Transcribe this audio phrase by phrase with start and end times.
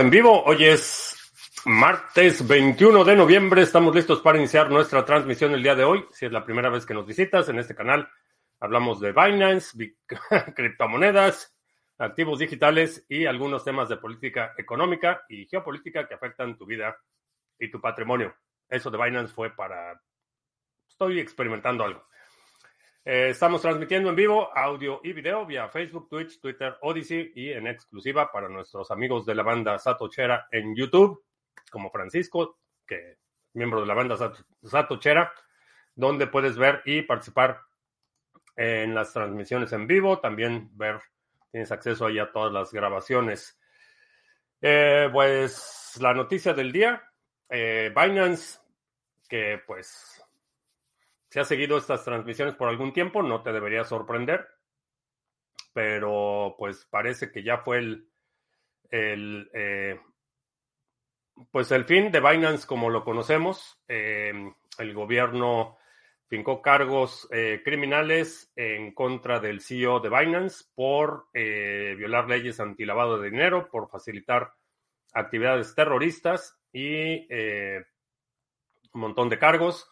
[0.00, 0.42] en vivo.
[0.44, 1.14] Hoy es
[1.66, 3.60] martes 21 de noviembre.
[3.60, 6.06] Estamos listos para iniciar nuestra transmisión el día de hoy.
[6.10, 8.08] Si es la primera vez que nos visitas en este canal,
[8.60, 9.94] hablamos de Binance,
[10.56, 11.54] criptomonedas,
[11.98, 16.96] activos digitales y algunos temas de política económica y geopolítica que afectan tu vida
[17.58, 18.34] y tu patrimonio.
[18.70, 20.00] Eso de Binance fue para...
[20.88, 22.08] Estoy experimentando algo.
[23.02, 27.66] Eh, estamos transmitiendo en vivo audio y video vía Facebook, Twitch, Twitter, Odyssey y en
[27.66, 31.24] exclusiva para nuestros amigos de la banda Satochera en YouTube,
[31.70, 33.18] como Francisco, que es
[33.54, 34.16] miembro de la banda
[34.62, 35.32] Satochera,
[35.94, 37.60] donde puedes ver y participar
[38.54, 41.00] en las transmisiones en vivo, también ver,
[41.50, 43.58] tienes acceso ahí a todas las grabaciones.
[44.60, 47.02] Eh, pues la noticia del día,
[47.48, 48.60] eh, Binance,
[49.26, 50.22] que pues
[51.30, 54.48] si has seguido estas transmisiones por algún tiempo, no te debería sorprender,
[55.72, 58.08] pero pues parece que ya fue el,
[58.90, 60.00] el eh,
[61.52, 63.80] pues el fin de Binance como lo conocemos.
[63.86, 64.32] Eh,
[64.78, 65.78] el gobierno
[66.26, 73.30] fincó cargos eh, criminales en contra del CEO de Binance por violar leyes antilavado de
[73.30, 74.52] dinero, por facilitar
[75.12, 79.88] actividades terroristas y un montón de cargos.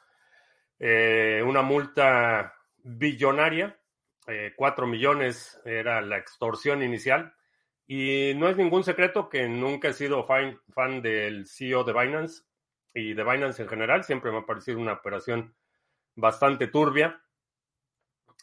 [0.79, 3.79] Eh, una multa billonaria,
[4.27, 7.35] eh, 4 millones era la extorsión inicial.
[7.87, 12.43] Y no es ningún secreto que nunca he sido fan, del CEO de Binance
[12.93, 14.05] y de Binance en general.
[14.05, 15.55] Siempre me ha parecido una operación
[16.15, 17.23] bastante turbia.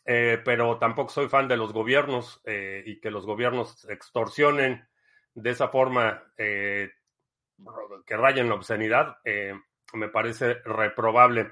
[0.08, 4.88] Eh, pero tampoco soy fan de los gobiernos eh, y que los gobiernos extorsionen
[5.34, 6.92] de esa forma que
[8.10, 9.18] rayen la obscenidad,
[9.94, 11.52] me parece reprobable.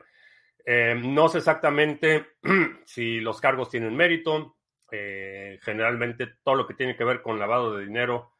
[0.66, 2.28] Eh, no sé exactamente
[2.86, 4.58] si los cargos tienen mérito.
[4.92, 8.36] Eh, generalmente todo lo que tiene que ver con lavado de dinero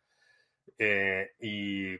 [0.78, 1.98] eh, y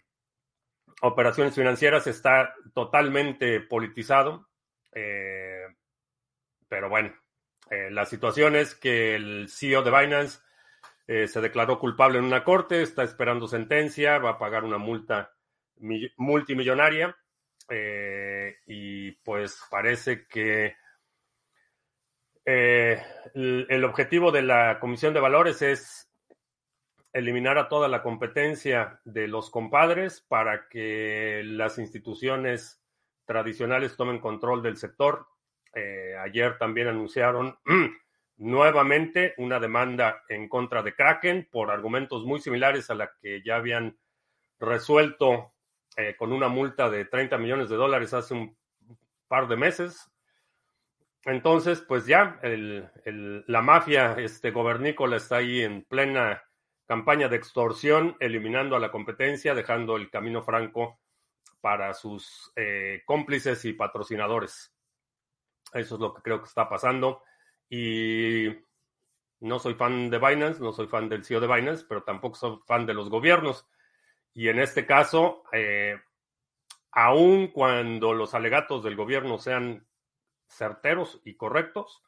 [1.02, 4.50] operaciones financieras está totalmente politizado.
[4.92, 7.14] pero bueno,
[7.70, 10.40] la situación es que el CEO de Binance
[11.08, 15.34] se declaró culpable en una corte, está esperando sentencia, va a pagar una multa
[16.18, 17.16] multimillonaria.
[17.70, 20.76] Eh, y pues parece que
[22.46, 23.02] eh,
[23.34, 26.10] el, objetivo de la Comisión de Valores es
[27.14, 32.82] eliminar a toda la competencia de los compadres para que las instituciones
[33.26, 35.28] tradicionales tomen control del sector.
[35.74, 37.58] Eh, ayer también anunciaron
[38.38, 43.56] nuevamente una demanda en contra de Kraken por argumentos muy similares a la que ya
[43.56, 43.98] habían
[44.60, 45.53] resuelto
[45.98, 48.58] eh, con una multa de 30 millones de dólares hace un
[49.28, 50.10] par de meses.
[51.26, 56.44] Entonces, pues ya la mafia este, gobernícola está ahí en plena
[56.86, 61.00] campaña de extorsión, eliminando a la competencia, dejando el camino franco
[61.62, 64.74] para sus eh, cómplices y patrocinadores.
[65.74, 67.24] Eso es lo que creo que está pasando.
[67.70, 68.50] Y
[69.40, 72.60] no soy fan de Binance, no soy fan del CEO de Binance, pero tampoco soy
[72.66, 73.66] fan de los gobiernos.
[74.34, 76.00] Y en este caso, eh,
[76.92, 79.86] aun cuando los alegatos del gobierno sean
[80.48, 82.04] certeros y correctos,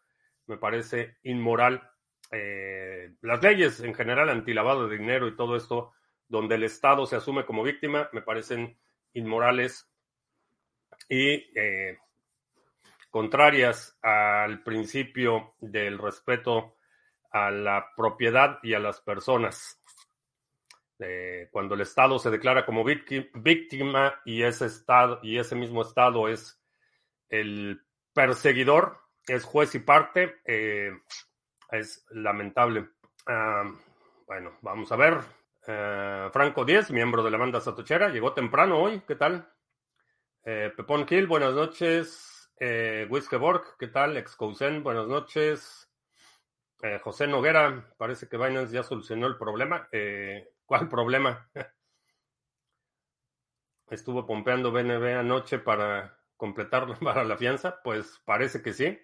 [0.47, 1.89] me parece inmoral.
[2.31, 5.93] Eh, las leyes en general antilavado de dinero y todo esto,
[6.27, 8.77] donde el Estado se asume como víctima, me parecen
[9.13, 9.89] inmorales
[11.09, 11.99] y eh,
[13.09, 16.75] contrarias al principio del respeto
[17.31, 19.81] a la propiedad y a las personas
[21.51, 26.61] cuando el Estado se declara como víctima y ese, estado, y ese mismo Estado es
[27.29, 27.81] el
[28.13, 28.97] perseguidor,
[29.27, 30.91] es juez y parte, eh,
[31.71, 32.89] es lamentable.
[33.27, 33.71] Ah,
[34.27, 35.19] bueno, vamos a ver.
[35.67, 39.49] Eh, Franco Díez, miembro de la banda Satochera, llegó temprano hoy, ¿qué tal?
[40.43, 42.51] Eh, Pepón Gil, buenas noches.
[42.59, 44.15] Eh, Borg, ¿qué tal?
[44.15, 45.84] Excousen, buenas noches.
[47.01, 49.87] José Noguera, parece que Binance ya solucionó el problema.
[50.65, 51.49] ¿Cuál problema?
[53.89, 57.81] ¿Estuvo pompeando BNB anoche para completar para la fianza?
[57.83, 58.99] Pues parece que sí.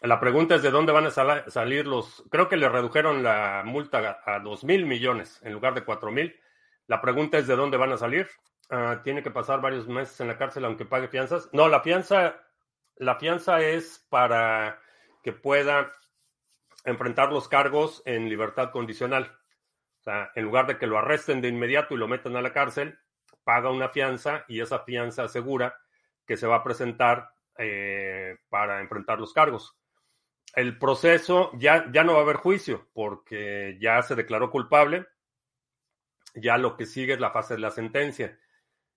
[0.00, 2.22] La pregunta es de dónde van a salir los...
[2.30, 6.38] Creo que le redujeron la multa a dos mil millones en lugar de cuatro mil.
[6.86, 8.28] La pregunta es de dónde van a salir.
[8.70, 11.48] Ah, tiene que pasar varios meses en la cárcel aunque pague fianzas.
[11.52, 12.36] No, la fianza,
[12.96, 14.80] la fianza es para
[15.28, 15.92] que pueda
[16.84, 19.38] enfrentar los cargos en libertad condicional
[20.34, 22.98] en lugar de que lo arresten de inmediato y lo metan a la cárcel,
[23.44, 25.78] paga una fianza y esa fianza asegura
[26.26, 27.28] que se va a presentar
[27.58, 29.76] eh, para enfrentar los cargos.
[30.54, 35.06] El proceso ya, ya no va a haber juicio porque ya se declaró culpable.
[36.36, 38.38] ya lo que sigue es la fase de la sentencia.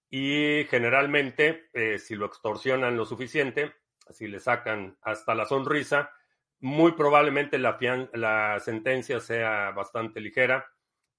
[0.09, 3.73] Y generalmente, eh, si lo extorsionan lo suficiente,
[4.11, 6.09] si le sacan hasta la sonrisa,
[6.61, 7.77] muy probablemente la,
[8.13, 10.65] la sentencia sea bastante ligera.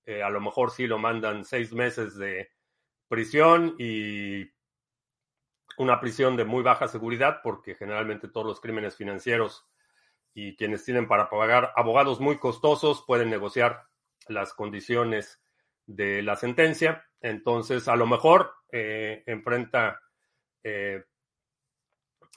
[0.04, 2.50] Eh, a lo mejor sí lo mandan seis meses de
[3.08, 4.50] prisión y
[5.78, 9.66] una prisión de muy baja seguridad, porque generalmente todos los crímenes financieros
[10.34, 13.84] y quienes tienen para pagar abogados muy costosos pueden negociar
[14.28, 15.42] las condiciones
[15.86, 17.04] de la sentencia.
[17.20, 20.00] Entonces, a lo mejor eh, enfrenta
[20.62, 21.04] eh,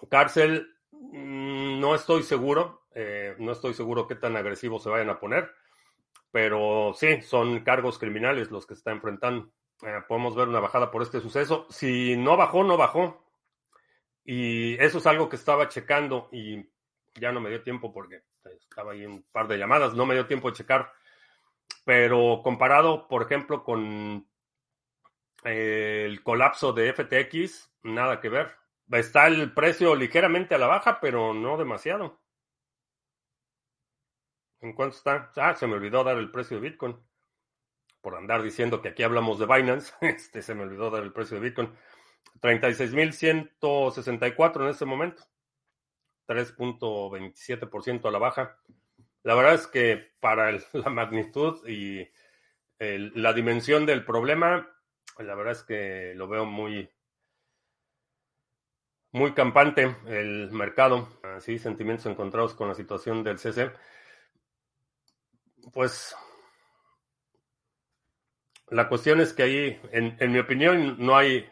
[0.10, 0.68] cárcel.
[0.92, 5.52] Mm, no estoy seguro, eh, no estoy seguro qué tan agresivos se vayan a poner,
[6.32, 9.52] pero sí, son cargos criminales los que está enfrentando.
[10.08, 11.68] podemos ver una bajada por este suceso.
[11.70, 13.24] Si no bajó, no bajó.
[14.24, 16.66] Y eso es algo que estaba checando y
[17.16, 20.26] ya no me dio tiempo porque estaba ahí un par de llamadas, no me dio
[20.26, 20.92] tiempo de checar.
[21.84, 24.28] Pero comparado, por ejemplo, con
[25.44, 28.56] eh, el colapso de FTX, nada que ver.
[28.92, 32.20] Está el precio ligeramente a la baja, pero no demasiado.
[34.66, 35.32] ¿En cuánto está?
[35.36, 36.98] Ah, se me olvidó dar el precio de Bitcoin.
[38.02, 41.40] Por andar diciendo que aquí hablamos de Binance, este se me olvidó dar el precio
[41.40, 41.72] de Bitcoin.
[42.42, 45.22] 36.164 en este momento.
[46.28, 48.58] 3.27% a la baja.
[49.22, 52.10] La verdad es que para la magnitud y
[52.80, 54.68] la dimensión del problema,
[55.20, 56.90] la verdad es que lo veo muy,
[59.12, 61.08] muy campante el mercado.
[61.22, 63.72] Así, sentimientos encontrados con la situación del CC.
[65.74, 66.16] Pues
[68.68, 71.48] la cuestión es que ahí, en mi opinión, no hay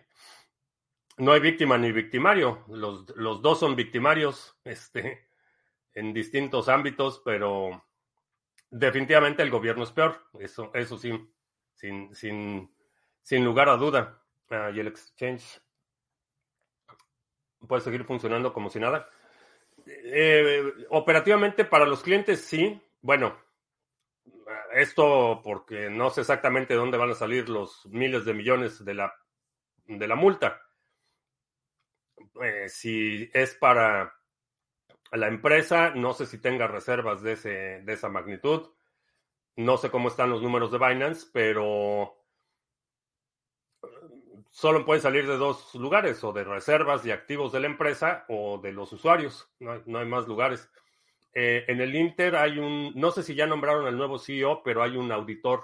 [1.17, 2.63] no hay víctima ni victimario.
[2.67, 5.27] Los, los dos son victimarios este,
[5.93, 7.83] en distintos ámbitos, pero
[8.69, 10.19] definitivamente el gobierno es peor.
[10.39, 11.13] Eso, eso sí,
[11.73, 12.73] sin, sin,
[13.21, 14.21] sin lugar a duda.
[14.49, 15.61] Ah, y el exchange
[17.67, 19.09] puede seguir funcionando como si nada.
[19.85, 22.81] Eh, operativamente para los clientes sí.
[23.01, 23.37] Bueno,
[24.73, 29.13] esto porque no sé exactamente dónde van a salir los miles de millones de la,
[29.85, 30.61] de la multa.
[32.41, 34.13] Eh, si es para
[35.11, 37.49] la empresa, no sé si tenga reservas de, ese,
[37.83, 38.69] de esa magnitud.
[39.55, 42.23] No sé cómo están los números de Binance, pero
[44.49, 48.59] solo pueden salir de dos lugares, o de reservas y activos de la empresa o
[48.59, 49.51] de los usuarios.
[49.59, 50.69] No hay, más lugares.
[51.33, 54.83] Eh, en el Inter hay un, no sé si ya nombraron al nuevo CEO, pero
[54.83, 55.63] hay un auditor,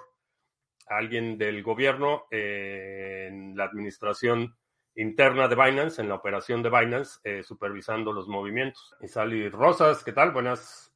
[0.90, 4.56] alguien del gobierno eh, en la administración
[4.96, 8.94] interna de Binance, en la operación de Binance, eh, supervisando los movimientos.
[9.00, 10.32] Y Sally Rosas, ¿qué tal?
[10.32, 10.92] Buenas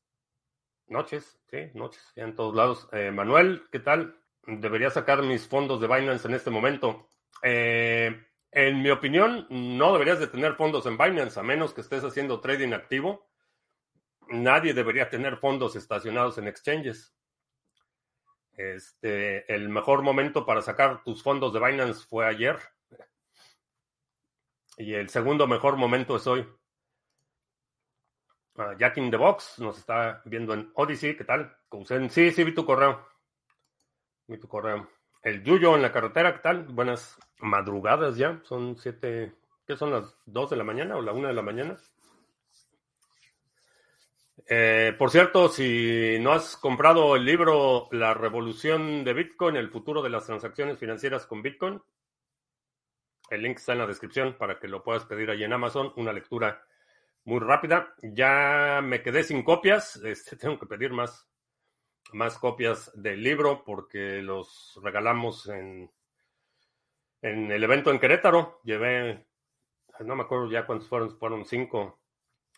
[0.88, 2.88] noches, sí, noches, ya en todos lados.
[2.93, 4.17] Eh, Manuel, ¿qué tal?
[4.47, 7.09] Debería sacar mis fondos de Binance en este momento.
[7.43, 12.41] En mi opinión, no deberías de tener fondos en Binance, a menos que estés haciendo
[12.41, 13.27] trading activo.
[14.29, 17.15] Nadie debería tener fondos estacionados en exchanges.
[18.53, 22.59] Este, el mejor momento para sacar tus fondos de Binance fue ayer.
[24.76, 26.47] Y el segundo mejor momento es hoy.
[28.56, 31.17] Uh, Jack in the Box nos está viendo en Odyssey.
[31.17, 31.56] ¿Qué tal?
[32.10, 33.05] Sí, sí, vi tu correo.
[34.29, 34.89] Vi tu correo.
[35.22, 36.65] El Yuyo en la carretera, ¿qué tal?
[36.65, 38.41] Buenas madrugadas ya.
[38.44, 39.34] Son siete.
[39.67, 41.77] ¿Qué son las dos de la mañana o la una de la mañana?
[44.46, 50.03] Eh, por cierto, si no has comprado el libro La revolución de Bitcoin, el futuro
[50.03, 51.81] de las transacciones financieras con Bitcoin,
[53.31, 55.93] el link está en la descripción para que lo puedas pedir ahí en Amazon.
[55.96, 56.64] Una lectura
[57.24, 57.94] muy rápida.
[58.03, 59.96] Ya me quedé sin copias.
[60.05, 61.29] Este, tengo que pedir más,
[62.12, 65.91] más copias del libro porque los regalamos en,
[67.22, 68.60] en el evento en Querétaro.
[68.64, 69.26] Llevé,
[70.00, 72.04] no me acuerdo ya cuántos fueron, fueron cinco.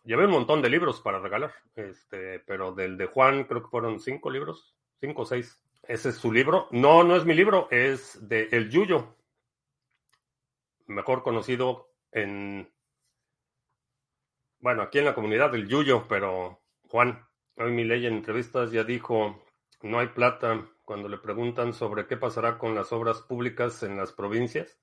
[0.07, 4.01] Llevé un montón de libros para regalar, este, pero del de Juan creo que fueron
[4.01, 5.61] cinco libros, cinco o seis.
[5.83, 6.69] Ese es su libro.
[6.71, 9.17] No, no es mi libro, es de El Yuyo
[10.87, 12.73] mejor conocido en,
[14.61, 18.85] bueno, aquí en la comunidad del Yuyo, pero Juan, hoy mi ley en entrevistas ya
[18.85, 19.45] dijo,
[19.83, 24.13] no hay plata cuando le preguntan sobre qué pasará con las obras públicas en las
[24.13, 24.79] provincias.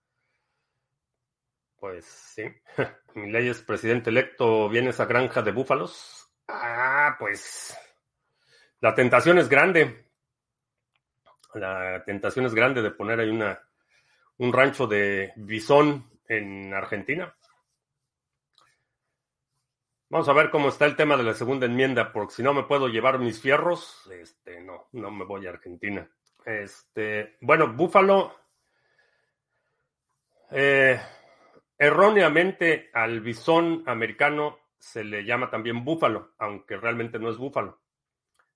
[1.83, 2.43] Pues sí,
[3.15, 6.31] mi ley es presidente electo, viene esa granja de búfalos.
[6.47, 7.77] Ah, pues
[8.79, 10.09] la tentación es grande.
[11.55, 13.61] La tentación es grande de poner ahí una
[14.37, 17.35] un rancho de bisón en Argentina.
[20.07, 22.63] Vamos a ver cómo está el tema de la segunda enmienda, porque si no me
[22.63, 26.09] puedo llevar mis fierros, este, no, no me voy a Argentina.
[26.45, 28.33] Este, bueno, Búfalo.
[30.49, 30.97] Eh,
[31.83, 37.81] erróneamente al bisón americano se le llama también búfalo, aunque realmente no es búfalo.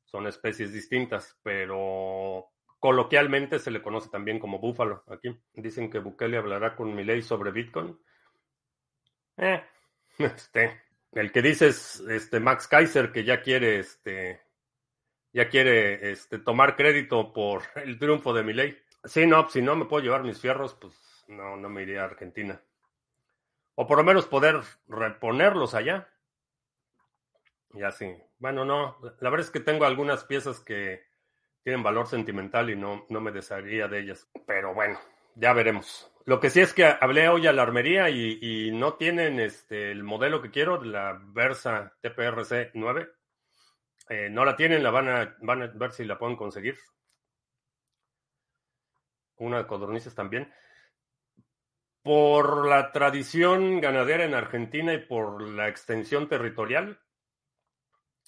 [0.05, 5.03] Son especies distintas, pero coloquialmente se le conoce también como búfalo.
[5.07, 7.99] Aquí dicen que Bukele hablará con Milei sobre Bitcoin.
[9.35, 9.61] Eh,
[10.19, 10.81] este,
[11.11, 14.41] el que dice es este Max Kaiser que ya quiere este
[15.33, 18.77] ya quiere este, tomar crédito por el triunfo de Milei.
[19.03, 20.93] Sí, no, si no me puedo llevar mis fierros, pues
[21.27, 22.61] no, no me iría a Argentina.
[23.79, 26.09] O por lo menos poder reponerlos allá.
[27.73, 28.11] Y así.
[28.39, 31.05] Bueno, no, la verdad es que tengo algunas piezas que
[31.61, 34.27] tienen valor sentimental y no, no me desharía de ellas.
[34.47, 34.99] Pero bueno,
[35.35, 36.11] ya veremos.
[36.25, 40.03] Lo que sí es que hablé hoy a la armería y, no tienen este, el
[40.03, 43.09] modelo que quiero, la Versa TPRC 9.
[44.09, 46.79] Eh, no la tienen, la van a, van a ver si la pueden conseguir.
[49.37, 50.51] Una de codornices también.
[52.07, 57.01] Por la tradición ganadera en Argentina y por la extensión territorial,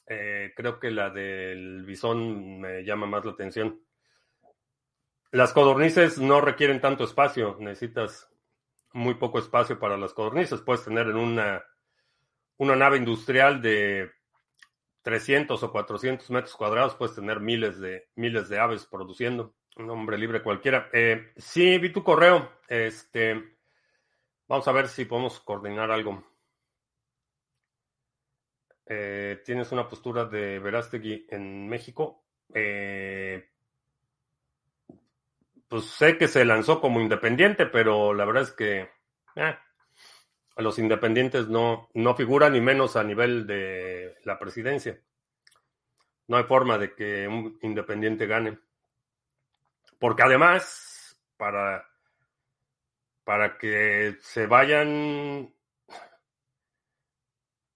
[0.06, 3.82] eh, creo que la del bisón me llama más la atención.
[5.32, 8.30] Las codornices no requieren tanto espacio, necesitas
[8.92, 10.60] muy poco espacio para las codornices.
[10.60, 11.64] Puedes tener en una,
[12.58, 14.12] una nave industrial de
[15.04, 19.56] 300 o 400 metros cuadrados, puedes tener miles de, miles de aves produciendo.
[19.78, 20.90] Un hombre libre cualquiera.
[20.92, 22.52] Eh, sí, vi tu correo.
[22.68, 23.58] Este,
[24.50, 26.22] vamos a ver si podemos coordinar algo.
[28.86, 32.26] Eh, ¿Tienes una postura de Verástegui en México?
[32.54, 33.52] Eh,
[35.68, 38.90] pues sé que se lanzó como independiente, pero la verdad es que
[40.58, 45.00] los independientes no, no figuran ni menos a nivel de la presidencia.
[46.28, 48.60] No hay forma de que un independiente gane.
[50.00, 51.89] Porque además, para,
[53.30, 55.54] para que se vayan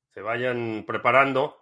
[0.10, 1.62] se vayan preparando,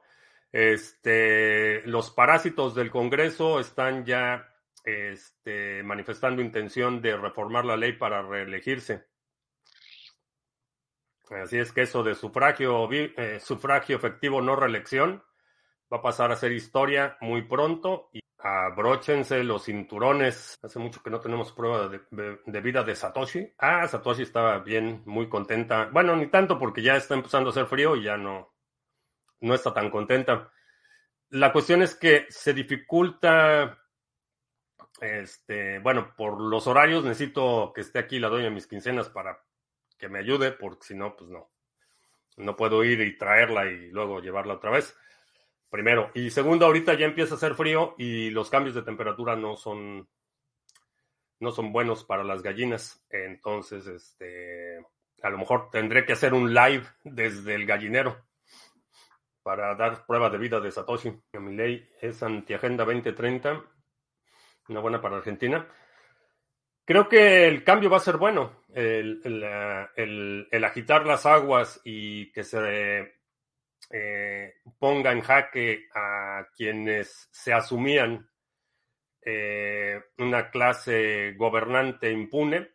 [0.49, 4.47] este, los parásitos del Congreso están ya
[4.85, 9.09] este, manifestando intención de reformar la ley para reelegirse.
[11.29, 15.21] Así es que eso de sufragio, eh, sufragio efectivo, no reelección,
[15.91, 20.59] va a pasar a ser historia muy pronto y abróchense los cinturones.
[20.63, 23.53] Hace mucho que no tenemos prueba de, vida de Satoshi.
[23.57, 25.89] Ah, Satoshi estaba bien, muy contenta.
[25.91, 28.53] Bueno, ni tanto porque ya está empezando a hacer frío y ya no,
[29.41, 30.51] no está tan contenta.
[31.29, 33.79] La cuestión es que se dificulta,
[34.99, 39.39] este, bueno, por los horarios necesito que esté aquí la doña de mis quincenas para
[39.97, 41.51] que me ayude, porque si no, pues no.
[42.37, 44.97] No puedo ir y traerla y luego llevarla otra vez.
[45.71, 46.11] Primero.
[46.13, 50.05] Y segundo, ahorita ya empieza a hacer frío y los cambios de temperatura no son,
[51.39, 53.03] no son buenos para las gallinas.
[53.09, 54.85] Entonces, este,
[55.23, 58.17] a lo mejor tendré que hacer un live desde el gallinero
[59.43, 61.17] para dar prueba de vida de Satoshi.
[61.39, 63.63] Mi ley es Antiagenda 2030,
[64.67, 65.67] una buena para Argentina.
[66.83, 68.63] Creo que el cambio va a ser bueno.
[68.73, 69.21] El,
[70.65, 73.20] agitar las aguas y que se
[73.93, 78.29] eh, ponga en jaque a quienes se asumían
[79.21, 82.71] eh, una clase gobernante impune,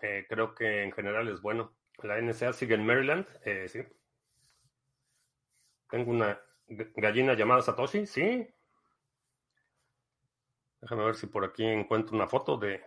[0.00, 1.76] eh, creo que en general es bueno.
[2.02, 3.26] La NSA sigue en Maryland,
[3.68, 3.80] sí.
[5.88, 8.46] Tengo una gallina llamada Satoshi, sí.
[10.80, 12.84] Déjame ver si por aquí encuentro una foto de,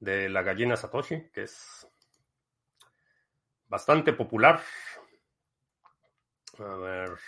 [0.00, 1.86] de la gallina Satoshi, que es
[3.66, 4.60] bastante popular.
[6.58, 7.18] A ver.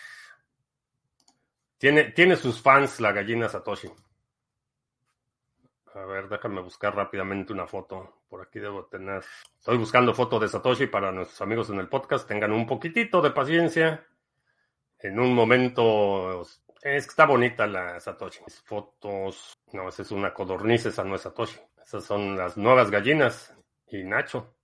[1.78, 3.88] Tiene, tiene sus fans la gallina Satoshi.
[5.94, 8.22] A ver, déjame buscar rápidamente una foto.
[8.28, 9.25] Por aquí debo tener.
[9.58, 12.28] Estoy buscando foto de Satoshi para nuestros amigos en el podcast.
[12.28, 14.06] Tengan un poquitito de paciencia.
[14.99, 16.42] En un momento.
[16.82, 18.40] Es que está bonita la Satoshi.
[18.64, 19.52] fotos.
[19.72, 21.58] No, esa es una codorniz, esa no es Satoshi.
[21.82, 23.56] Esas son las nuevas gallinas
[23.88, 24.54] y Nacho.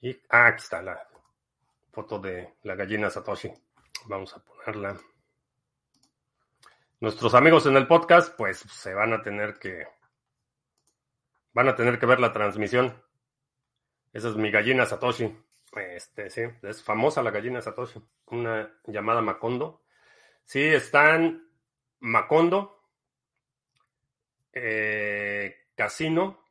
[0.00, 1.07] Y ah, aquí está la
[1.90, 3.52] foto de la gallina Satoshi.
[4.06, 4.96] Vamos a ponerla.
[7.00, 9.86] Nuestros amigos en el podcast, pues se van a tener que
[11.52, 13.02] van a tener que ver la transmisión.
[14.12, 15.36] Esa es mi gallina Satoshi.
[15.76, 18.00] Este, sí, es famosa la gallina Satoshi.
[18.26, 19.84] Una llamada Macondo.
[20.44, 21.48] Sí, están
[22.00, 22.84] Macondo,
[24.52, 26.42] eh, Casino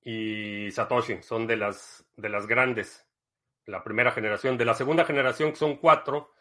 [0.00, 1.22] y Satoshi.
[1.22, 3.05] Son de las, de las grandes.
[3.66, 4.56] La primera generación.
[4.56, 6.32] De la segunda generación, que son cuatro,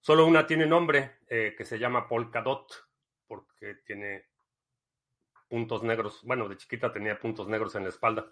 [0.00, 2.88] solo una tiene nombre, eh, que se llama Polkadot.
[3.26, 4.26] porque tiene
[5.48, 6.20] puntos negros.
[6.24, 8.26] Bueno, de chiquita tenía puntos negros en la espalda.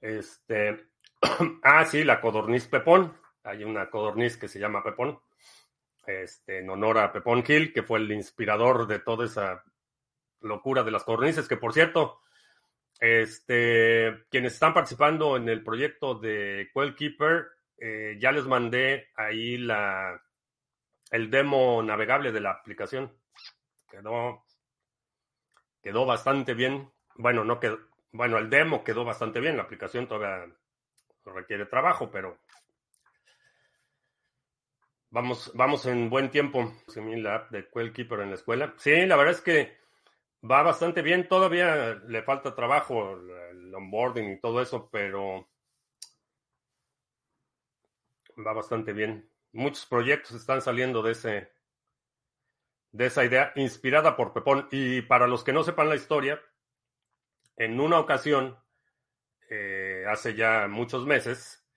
[0.00, 0.88] Este,
[1.62, 3.16] ah, sí, la codorniz Pepón.
[3.44, 5.20] Hay una codorniz que se llama Pepón.
[6.06, 9.64] Este, en honor a Pepón Hill, que fue el inspirador de toda esa
[10.40, 12.20] locura de las codornices, que por cierto,
[12.98, 17.46] este, quienes están participando en el proyecto de Quell Keeper,
[17.78, 20.20] eh, ya les mandé ahí la,
[21.10, 23.16] el demo navegable de la aplicación.
[23.90, 24.44] Quedó,
[25.82, 26.90] quedó bastante bien.
[27.14, 27.78] Bueno, no quedó,
[28.12, 29.56] bueno, el demo quedó bastante bien.
[29.56, 30.52] La aplicación todavía
[31.24, 32.38] requiere trabajo, pero
[35.10, 36.74] vamos, vamos en buen tiempo.
[36.96, 38.74] La app de Quell Keeper en la escuela.
[38.76, 39.78] Sí, la verdad es que
[40.42, 41.28] va bastante bien.
[41.28, 43.14] Todavía le falta trabajo,
[43.50, 45.48] el onboarding y todo eso, pero
[48.46, 49.30] va bastante bien.
[49.52, 51.52] Muchos proyectos están saliendo de ese
[52.90, 54.68] de esa idea inspirada por Pepón.
[54.70, 56.40] Y para los que no sepan la historia,
[57.56, 58.58] en una ocasión,
[59.50, 61.67] eh, hace ya muchos meses,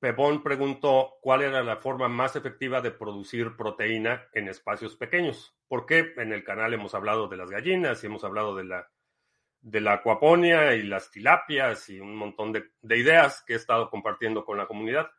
[0.00, 5.56] Pepón preguntó cuál era la forma más efectiva de producir proteína en espacios pequeños.
[5.66, 8.90] Porque en el canal hemos hablado de las gallinas y hemos hablado de la,
[9.60, 14.44] de acuaponia y las tilapias y un montón de, de ideas que he estado compartiendo
[14.44, 15.10] con la comunidad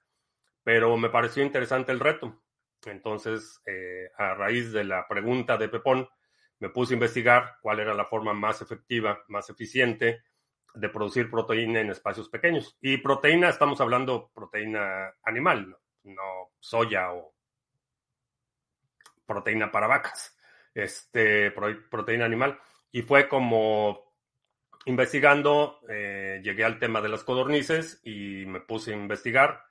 [0.70, 2.44] pero me pareció interesante el reto.
[2.86, 6.08] Entonces, eh, a raíz de la pregunta de Pepón,
[6.60, 10.22] me puse a investigar cuál era la forma más efectiva, más eficiente
[10.74, 12.78] de producir proteína en espacios pequeños.
[12.82, 17.34] Y proteína, estamos hablando proteína animal, no, soya o
[19.26, 20.38] proteína para vacas,
[20.74, 22.60] este, proteína animal.
[22.92, 24.14] Y fue como
[24.86, 29.70] investigando, eh, llegué al tema de las codornices y me puse a investigar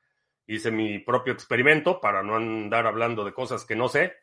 [0.48, 4.14] hice mi propio experimento para no andar hablando de cosas que no sé.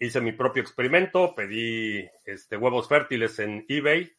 [0.00, 4.10] Hice mi propio experimento, pedí este, huevos fértiles en eBay,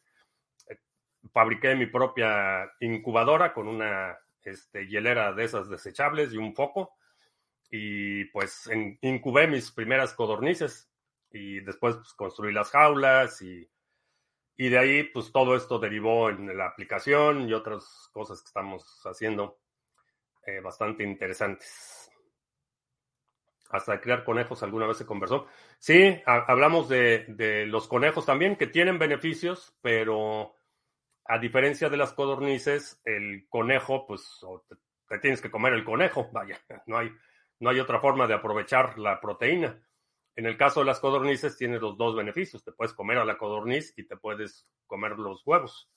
[1.32, 6.96] fabriqué mi propia incubadora con una este, hielera de esas desechables y un foco.
[7.70, 8.68] Y pues
[9.02, 10.90] incubé mis primeras codornices
[11.30, 13.70] y después pues, construí las jaulas y,
[14.56, 19.00] y de ahí pues todo esto derivó en la aplicación y otras cosas que estamos
[19.04, 19.60] haciendo.
[20.46, 22.10] Eh, bastante interesantes.
[23.70, 25.46] Hasta crear conejos alguna vez se conversó.
[25.78, 30.54] Sí, hablamos de, los conejos también, que tienen beneficios, pero
[31.30, 34.40] a diferencia de las codornices, el conejo, pues
[35.08, 37.12] te, tienes que comer el conejo, vaya, no hay,
[37.60, 39.80] no hay otra forma de aprovechar la proteína.
[40.34, 42.64] En el caso de las codornices, tienes los dos beneficios.
[42.64, 45.88] Te puedes comer a la codorniz y te puedes comer los huevos.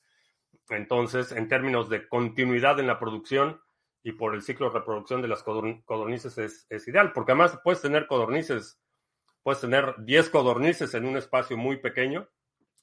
[0.69, 3.59] Entonces, en términos de continuidad en la producción,
[4.03, 8.05] y por el ciclo de reproducción de las codornices es, ideal, porque además puedes tener
[8.05, 8.79] codornices,
[9.41, 12.29] puedes tener 10 codornices en un espacio muy pequeño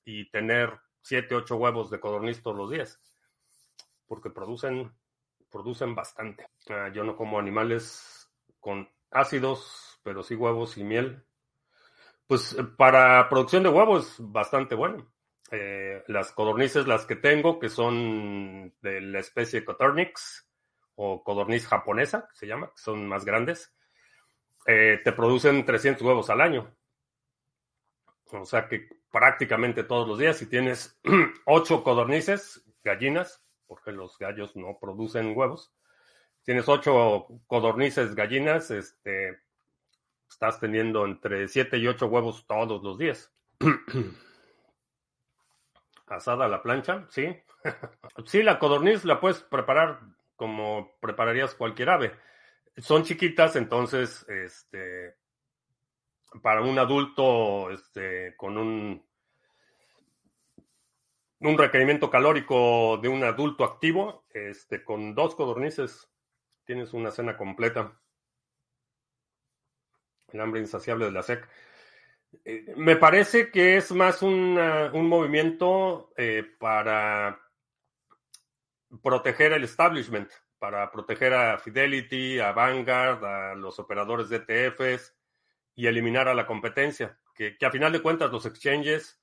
[0.04, 3.00] y tener 7, 8 huevos de codorniz todos los días,
[4.06, 4.92] porque producen,
[5.50, 6.48] producen bastante.
[6.68, 11.24] Ah, yo no como animales con ácidos, pero sí huevos y miel.
[12.26, 15.12] Pues eh, para producción de huevos, bastante bueno.
[15.50, 20.46] Eh, las codornices, las que tengo, que son de la especie Coturnix,
[21.02, 23.74] o codorniz japonesa, se llama, que son más grandes,
[24.66, 26.76] eh, te producen 300 huevos al año.
[28.32, 30.98] O sea que prácticamente todos los días, si tienes
[31.46, 35.72] 8 codornices, gallinas, porque los gallos no producen huevos,
[36.42, 39.38] tienes 8 codornices gallinas, este,
[40.28, 43.32] estás teniendo entre 7 y 8 huevos todos los días.
[46.06, 47.36] Asada a la plancha, sí.
[48.26, 50.00] sí, la codorniz la puedes preparar
[50.36, 52.12] como prepararías cualquier ave.
[52.78, 55.16] Son chiquitas, entonces, este,
[56.42, 59.04] para un adulto este, con un,
[61.40, 66.08] un requerimiento calórico de un adulto activo, este, con dos codornices
[66.64, 68.00] tienes una cena completa.
[70.32, 71.48] El hambre insaciable de la SEC.
[72.44, 74.54] Eh, me parece que es más un
[75.08, 77.40] movimiento eh, para
[79.02, 85.19] proteger el establishment, para proteger a Fidelity, a Vanguard, a los operadores de ETFs
[85.80, 89.18] y eliminar a la competencia, que, a final de cuentas los exchanges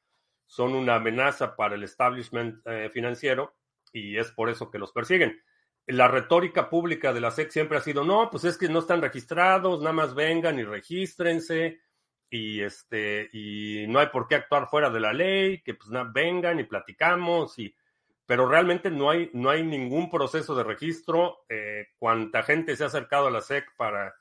[0.47, 3.55] son una amenaza para el establishment eh, financiero
[3.93, 5.39] y es por eso que los persiguen.
[5.85, 9.03] La retórica pública de la SEC siempre ha sido, no, pues es que no están
[9.03, 11.79] registrados, nada más vengan y regístrense
[12.27, 16.59] y este y no hay por qué actuar fuera de la ley, que pues vengan
[16.59, 17.71] y platicamos y
[18.25, 21.45] pero realmente no hay, no hay ningún proceso de registro.
[21.49, 24.15] Eh, cuánta gente se ha acercado a la SEC para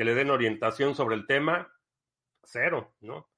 [0.00, 1.70] que le den orientación sobre el tema,
[2.42, 3.28] cero, ¿no?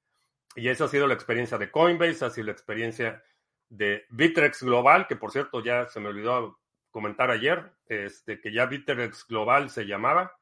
[0.54, 3.20] Y esa ha sido la experiencia de Coinbase, ha sido la experiencia
[3.68, 6.60] de Bitrex Global, que por cierto ya se me olvidó
[6.92, 10.36] comentar ayer, este, que ya Bitrex Global se llamaba,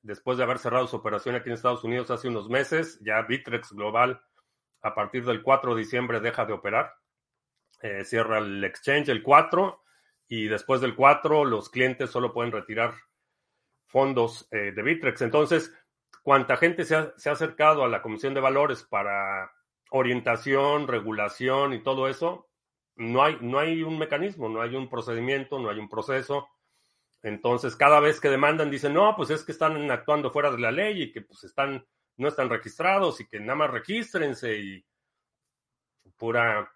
[0.00, 3.74] después de haber cerrado su operación aquí en Estados Unidos hace unos meses, ya Bitrex
[3.74, 4.22] Global
[4.80, 6.94] a partir del 4 de diciembre deja de operar,
[7.82, 9.82] eh, cierra el exchange el 4
[10.26, 12.94] y después del 4 los clientes solo pueden retirar
[13.90, 15.20] fondos eh, de Bitrex.
[15.22, 15.72] Entonces,
[16.22, 19.50] cuánta gente se ha, acercado a la Comisión de Valores para
[19.90, 22.48] orientación, regulación y todo eso,
[22.96, 26.48] no hay, no hay un mecanismo, no hay un procedimiento, no hay un proceso.
[27.22, 30.70] Entonces, cada vez que demandan, dicen, no, pues es que están actuando fuera de la
[30.70, 31.84] ley y que pues están,
[32.16, 34.84] no están registrados y que nada más regístrense y
[36.16, 36.70] pura,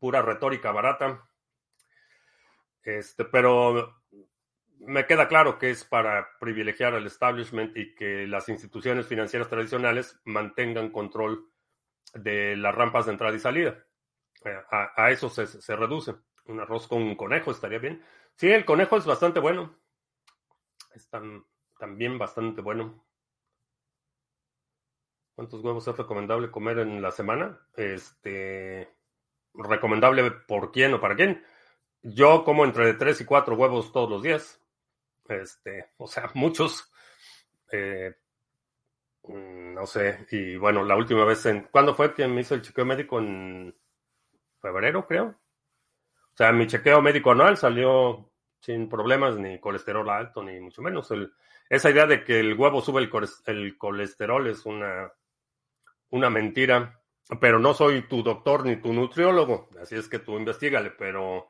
[0.00, 1.22] pura retórica barata.
[2.82, 4.03] Este, pero
[4.78, 10.20] me queda claro que es para privilegiar al establishment y que las instituciones financieras tradicionales
[10.24, 11.48] mantengan control
[12.14, 13.84] de las rampas de entrada y salida.
[14.44, 16.14] Eh, a, eso se, reduce.
[16.46, 18.02] Un arroz con un conejo estaría bien.
[18.36, 19.78] Sí, el conejo es bastante bueno.
[20.94, 21.08] Es
[21.78, 23.04] también bastante bueno.
[25.34, 27.58] ¿Cuántos huevos es recomendable comer en la semana?
[27.74, 28.94] Este,
[29.54, 31.44] recomendable por quién o para quién.
[32.02, 34.63] Yo como entre 3 y 4 huevos todos los días.
[35.28, 36.90] Este, o sea, muchos.
[37.72, 38.14] Eh,
[39.24, 40.26] mm, no sé.
[40.30, 41.68] Y bueno, la última vez en.
[41.70, 43.18] ¿Cuándo fue que me hizo el chequeo médico?
[43.18, 43.74] En
[44.60, 45.26] febrero, creo.
[45.26, 51.10] O sea, mi chequeo médico anual salió sin problemas, ni colesterol alto, ni mucho menos.
[51.10, 51.32] El,
[51.68, 53.08] esa idea de que el huevo sube
[53.46, 55.12] el, colesterol es una,
[56.10, 57.00] una mentira.
[57.40, 60.90] Pero no soy tu doctor ni tu nutriólogo, así es que tú investigale.
[60.90, 61.48] Pero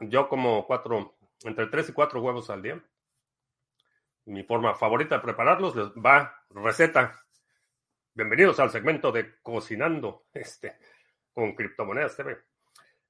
[0.00, 2.82] yo como cuatro, entre tres y cuatro huevos al día.
[4.24, 7.24] Mi forma favorita de prepararlos va receta.
[8.14, 10.26] Bienvenidos al segmento de cocinando.
[10.32, 10.78] Este,
[11.36, 12.38] con criptomonedas TV.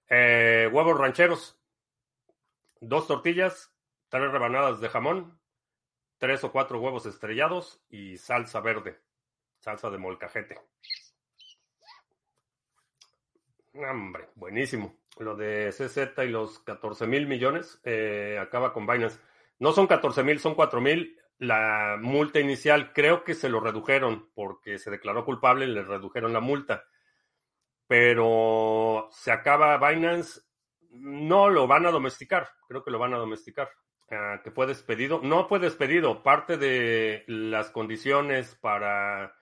[0.08, 1.60] Eh, huevos rancheros,
[2.80, 3.72] dos tortillas,
[4.08, 5.40] tres rebanadas de jamón,
[6.18, 9.00] tres o cuatro huevos estrellados y salsa verde,
[9.60, 10.60] salsa de molcajete.
[13.74, 14.96] Hombre, buenísimo.
[15.18, 19.20] Lo de CZ y los 14 mil millones eh, acaba con vainas.
[19.58, 21.18] No son 14 mil, son 4 mil.
[21.38, 26.32] La multa inicial creo que se lo redujeron porque se declaró culpable y le redujeron
[26.32, 26.84] la multa
[27.86, 30.40] pero se acaba Binance,
[30.90, 33.70] no lo van a domesticar, creo que lo van a domesticar.
[34.10, 39.34] Ah, que fue despedido, no fue despedido, parte de las condiciones para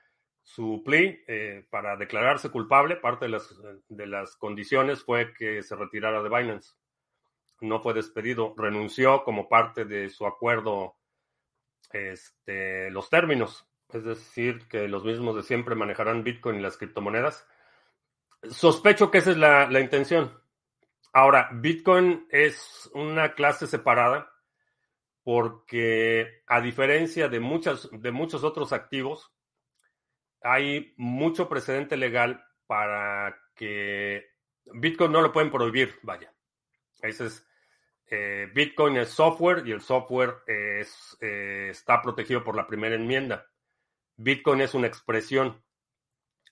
[0.45, 3.53] su plea, eh, para declararse culpable, parte de las,
[3.89, 6.75] de las condiciones fue que se retirara de Binance.
[7.61, 10.95] No fue despedido, renunció como parte de su acuerdo,
[11.93, 17.47] este, los términos, es decir, que los mismos de siempre manejarán Bitcoin y las criptomonedas
[18.51, 20.33] Sospecho que esa es la, intención.
[21.13, 24.31] Ahora, Bitcoin es una clase separada
[25.23, 29.33] porque a diferencia de, muchas, de muchos otros activos,
[30.45, 34.27] hay mucho precedente legal para que
[34.67, 36.33] Bitcoin no lo pueden prohibir, vaya.
[37.03, 37.47] Ese es,
[38.11, 40.85] eh, Bitcoin es software y el software eh,
[41.71, 43.47] está protegido por la primera enmienda.
[44.17, 45.63] Bitcoin es una expresión.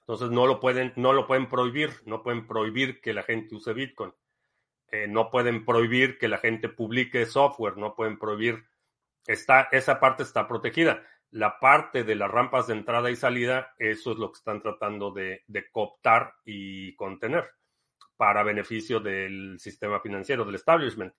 [0.01, 3.73] Entonces no lo pueden, no lo pueden prohibir, no pueden prohibir que la gente use
[3.73, 4.13] Bitcoin.
[4.91, 8.65] Eh, no pueden prohibir que la gente publique software, no pueden prohibir,
[9.27, 11.07] está, esa parte está protegida.
[11.33, 15.13] La parte de las rampas de entrada y salida, eso es lo que están tratando
[15.13, 15.43] de,
[15.73, 17.51] cooptar y contener
[18.19, 21.15] para beneficio del sistema financiero, del establishment.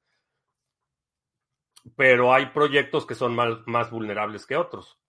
[1.96, 5.00] Pero hay proyectos que son más, vulnerables que otros.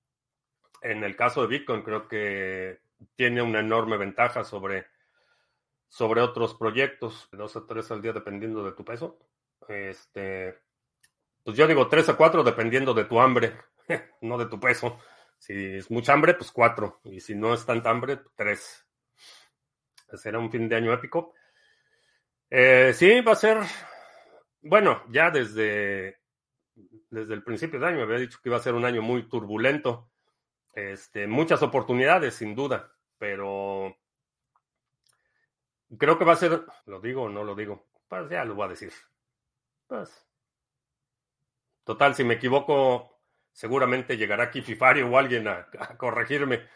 [0.80, 2.80] En el caso de Bitcoin, creo que
[3.14, 4.86] tiene una enorme ventaja sobre,
[5.86, 9.18] sobre otros proyectos, dos a tres al día dependiendo de tu peso.
[9.68, 10.58] Este,
[11.44, 13.54] pues yo digo tres a cuatro dependiendo de tu hambre,
[14.22, 14.98] no de tu peso.
[15.38, 17.00] Si es mucha hambre, pues cuatro.
[17.04, 18.86] Y si no es tanta hambre, tres.
[20.14, 21.34] Será un fin de año épico.
[22.50, 23.58] Eh, sí, va a ser.
[24.62, 26.20] Bueno, ya desde,
[27.10, 30.10] desde el principio de año había dicho que iba a ser un año muy turbulento.
[30.74, 33.96] Este, muchas oportunidades, sin duda, pero
[35.96, 38.66] creo que va a ser, lo digo o no lo digo, pues ya lo voy
[38.66, 38.92] a decir.
[39.86, 40.26] Pues,
[41.84, 43.13] total, si me equivoco,
[43.54, 46.68] seguramente llegará aquí Fifario o alguien a, corregirme.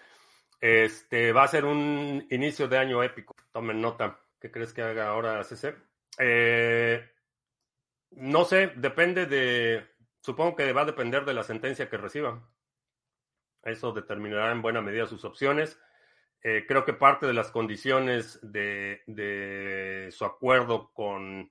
[0.60, 3.34] Este va a ser un inicio de año épico.
[3.52, 4.18] Tomen nota.
[4.40, 5.74] ¿Qué crees que haga ahora CC?
[6.18, 7.06] Eh,
[8.12, 9.86] no sé, depende de.
[10.20, 12.48] Supongo que va a depender de la sentencia que reciba.
[13.62, 15.78] Eso determinará en buena medida sus opciones.
[16.42, 21.50] Eh, creo que parte de las condiciones de, su acuerdo con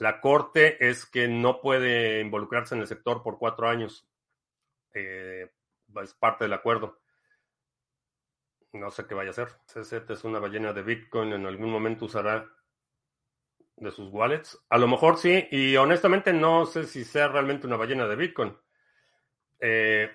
[0.00, 4.09] la Corte es que no puede involucrarse en el sector por cuatro años.
[4.94, 5.50] Eh,
[6.02, 7.00] es parte del acuerdo.
[8.72, 9.48] No sé qué vaya a hacer.
[9.66, 11.32] CZ es una ballena de Bitcoin.
[11.32, 12.48] En algún momento usará
[13.76, 14.58] de sus wallets.
[14.68, 15.48] A lo mejor sí.
[15.50, 18.56] Y honestamente no sé si sea realmente una ballena de Bitcoin.
[19.58, 20.10] Eh,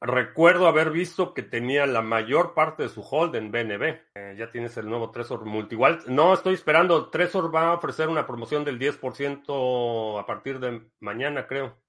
[0.00, 4.00] recuerdo haber visto que tenía la mayor parte de su hold en BNB.
[4.14, 6.06] Eh, ya tienes el nuevo Trezor Multiwallet.
[6.06, 7.08] No estoy esperando.
[7.08, 11.83] Trezor va a ofrecer una promoción del 10% a partir de mañana, creo.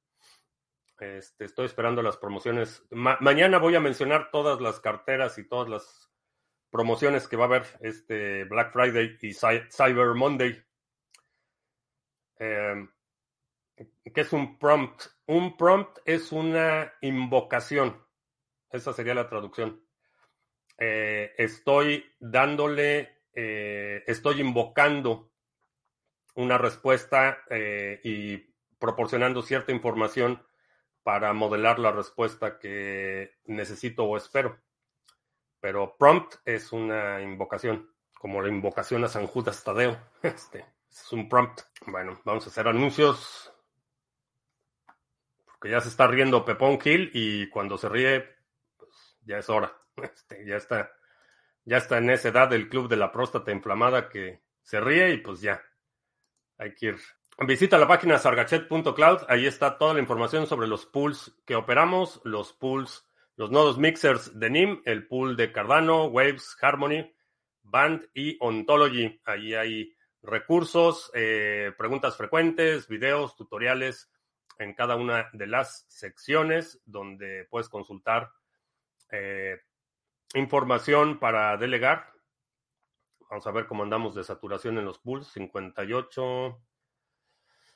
[1.00, 2.84] Este, estoy esperando las promociones.
[2.92, 6.12] mañana voy a mencionar todas las carteras y todas las
[6.70, 10.64] promociones que va a haber este Black Friday y Cyber Monday.
[12.40, 12.88] Eh,
[13.76, 15.02] ¿Qué es un prompt?
[15.28, 18.02] Un prompt es una invocación.
[18.70, 19.86] Esa sería la traducción.
[20.78, 25.32] Eh, estoy dándole, eh, estoy invocando
[26.36, 28.38] una respuesta eh, y
[28.78, 30.46] proporcionando cierta información
[31.06, 34.60] para modelar la respuesta que necesito o espero.
[35.60, 40.00] Pero prompt es una invocación, como la invocación a San Judas Tadeo.
[40.24, 41.62] Este es un prompt.
[41.86, 43.54] Bueno, vamos a hacer anuncios.
[45.46, 48.28] Porque ya se está riendo Pepón Hill y cuando se ríe,
[48.76, 49.72] pues ya es hora.
[50.02, 50.92] Este, ya está,
[51.66, 55.18] ya está en esa edad del club de la próstata inflamada que se ríe y
[55.18, 55.62] pues ya.
[56.58, 56.98] Hay que ir
[57.38, 62.54] Visita la página sargachet.cloud, ahí está toda la información sobre los pools que operamos, los
[62.54, 67.14] pools, los nodos mixers de NIM, el pool de Cardano, Waves, Harmony,
[67.62, 69.20] Band y Ontology.
[69.26, 74.10] Ahí hay recursos, eh, preguntas frecuentes, videos, tutoriales
[74.58, 78.32] en cada una de las secciones donde puedes consultar
[79.12, 79.60] eh,
[80.36, 82.14] información para delegar.
[83.30, 86.62] Vamos a ver cómo andamos de saturación en los pools, 58.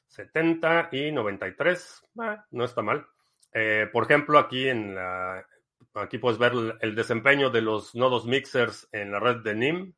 [0.10, 2.04] 70 y 93.
[2.20, 3.08] Ah, no está mal.
[3.54, 5.46] Eh, por ejemplo, aquí en la,
[5.94, 9.94] aquí puedes ver el desempeño de los nodos mixers en la red de NIM.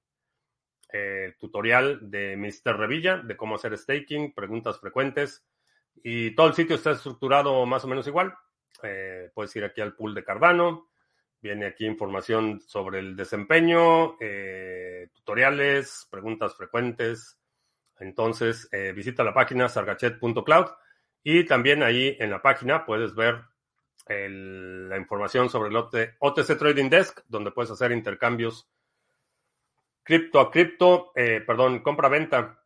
[0.94, 2.78] Eh, tutorial de Mr.
[2.78, 5.46] Revilla de cómo hacer staking, preguntas frecuentes.
[6.04, 8.34] Y todo el sitio está estructurado más o menos igual.
[8.84, 10.90] Eh, puedes ir aquí al pool de Cardano.
[11.42, 14.16] Viene aquí información sobre el desempeño,
[15.12, 17.41] tutoriales, preguntas frecuentes,
[18.02, 20.66] entonces, eh, visita la página sargachet.cloud
[21.24, 23.44] y también ahí en la página puedes ver
[24.08, 25.76] la información sobre el
[26.20, 28.70] OTC Trading Desk, donde puedes hacer intercambios
[30.04, 32.62] cripto a cripto, eh, perdón, compra-venta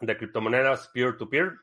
[0.00, 1.54] de criptomonedas peer-to-peer,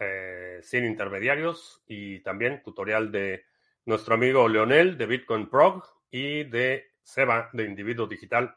[0.00, 3.44] eh, sin intermediarios y también tutorial de
[3.86, 8.54] nuestro amigo Leonel de Bitcoin Prog y de Seba de Individuo Digital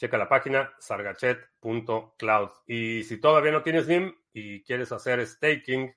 [0.00, 2.50] checa la página sargachet.cloud.
[2.66, 5.94] Y si todavía no tienes NIM y quieres hacer staking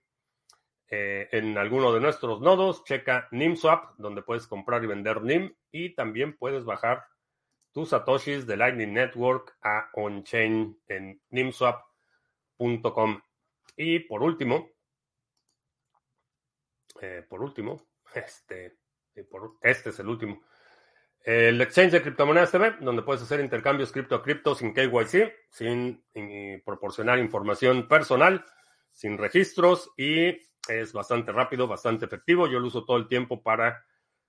[0.90, 5.96] eh, en alguno de nuestros nodos, checa NIMSwap, donde puedes comprar y vender NIM y
[5.96, 7.06] también puedes bajar
[7.72, 13.22] tus satoshis de Lightning Network a on-chain en nimswap.com.
[13.78, 14.70] Y por último,
[17.00, 18.80] eh, por último, este,
[19.62, 20.44] este es el último.
[21.24, 26.04] El exchange de criptomonedas TV, donde puedes hacer intercambios cripto a cripto sin KYC, sin
[26.66, 28.46] proporcionar información personal,
[28.92, 32.48] sin registros y es bastante rápido, bastante efectivo.
[32.48, 33.86] Yo lo uso todo el tiempo para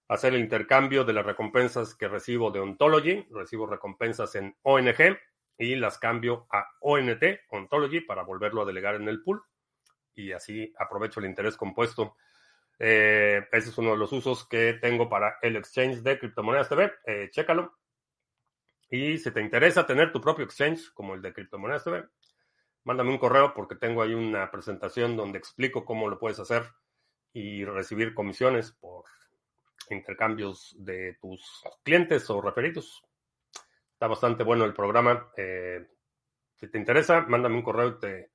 [0.06, 3.26] hacer el intercambio de las recompensas que recibo de Ontology.
[3.30, 5.18] Recibo recompensas en ONG
[5.58, 9.42] y las cambio a ONT, Ontology, para volverlo a delegar en el pool.
[10.14, 12.14] Y así aprovecho el interés compuesto.
[12.78, 16.92] Eh, ese es uno de los usos que tengo para el exchange de criptomonedas TV.
[17.06, 17.78] Eh, chécalo.
[18.90, 22.04] Y si te interesa tener tu propio exchange como el de criptomonedas TV,
[22.84, 26.64] mándame un correo porque tengo ahí una presentación donde explico cómo lo puedes hacer
[27.32, 29.04] y recibir comisiones por
[29.90, 33.02] intercambios de tus clientes o referidos.
[33.92, 35.30] Está bastante bueno el programa.
[35.36, 35.86] Eh,
[36.56, 38.30] si te interesa, mándame un correo y te,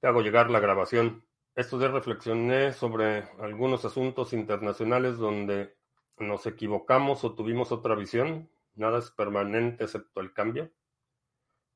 [0.00, 1.27] te hago llegar la grabación
[1.58, 5.76] días reflexioné sobre algunos asuntos internacionales donde
[6.18, 8.48] nos equivocamos o tuvimos otra visión.
[8.76, 10.70] Nada es permanente excepto el cambio.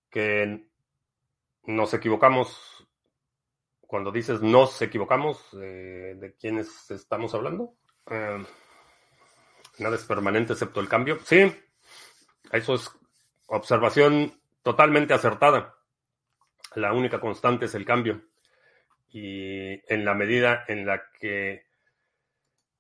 [0.09, 0.69] Que
[1.65, 2.87] nos equivocamos.
[3.81, 7.75] Cuando dices nos equivocamos, eh, ¿de quiénes estamos hablando?
[8.09, 8.45] Eh,
[9.79, 11.19] nada es permanente excepto el cambio.
[11.25, 11.53] Sí,
[12.53, 12.89] eso es
[13.49, 15.75] observación totalmente acertada.
[16.77, 18.23] La única constante es el cambio
[19.13, 21.67] y en la medida en la que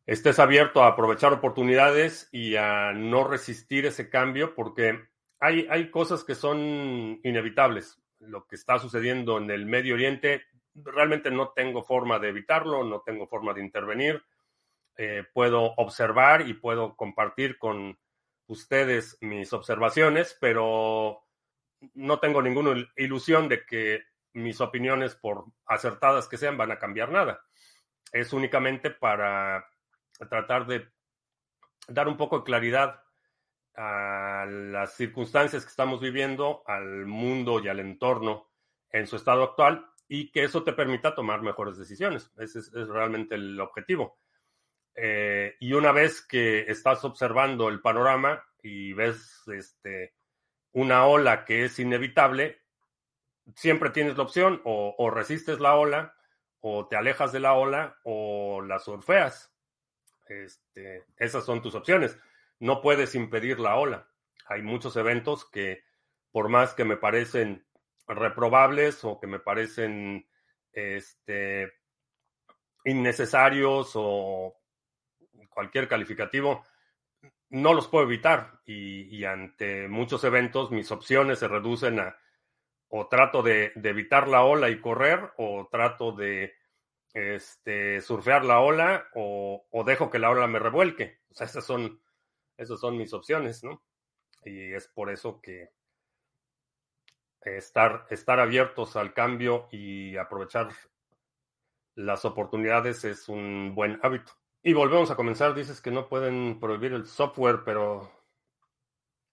[0.06, 4.98] estés abierto a aprovechar oportunidades y a no resistir ese cambio, porque
[5.38, 8.00] hay, hay cosas que son inevitables.
[8.18, 13.02] Lo que está sucediendo en el Medio Oriente, realmente no tengo forma de evitarlo, no
[13.02, 14.24] tengo forma de intervenir.
[14.96, 17.98] Eh, puedo observar y puedo compartir con
[18.46, 21.24] ustedes mis observaciones, pero
[21.94, 27.10] no tengo ninguna ilusión de que mis opiniones, por acertadas que sean, van a cambiar
[27.10, 27.40] nada.
[28.12, 29.66] Es únicamente para
[30.28, 30.88] tratar de
[31.88, 33.02] dar un poco de claridad
[33.74, 38.50] a las circunstancias que estamos viviendo, al mundo y al entorno
[38.90, 42.30] en su estado actual y que eso te permita tomar mejores decisiones.
[42.36, 44.18] Ese es, realmente el objetivo.
[44.94, 50.14] Eh, y una vez que estás observando el panorama y ves este,
[50.72, 52.61] una ola que es inevitable,
[53.56, 56.14] siempre tienes la opción o, resistes la ola
[56.60, 59.52] o te alejas de la ola o la surfeas.
[60.28, 62.18] Este, esas son tus opciones.
[62.58, 64.08] No puedes impedir la ola.
[64.46, 65.82] Hay muchos eventos que,
[66.30, 67.66] por más que me parecen
[68.06, 70.26] reprobables o que me parecen
[70.72, 71.72] este,
[72.84, 74.56] innecesarios o
[75.48, 76.64] cualquier calificativo,
[77.50, 78.60] no los puedo evitar.
[78.64, 82.16] Y, ante muchos eventos, mis opciones se reducen a
[82.94, 86.52] o trato de, evitar la ola y correr, o trato de
[87.14, 91.20] este, surfear la ola o, dejo que la ola me revuelque.
[91.30, 92.02] O sea, esas son,
[92.58, 93.82] esas son mis opciones, ¿no?
[94.44, 95.70] Y es por eso que
[97.40, 100.68] estar, estar abiertos al cambio y aprovechar
[101.94, 104.32] las oportunidades es un buen hábito.
[104.62, 105.54] Y volvemos a comenzar.
[105.54, 108.12] Dices que no pueden prohibir el software, pero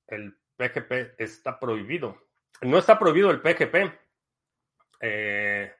[0.07, 2.28] el PGP está prohibido.
[2.61, 3.99] No está prohibido el PGP.
[5.01, 5.73] Eh,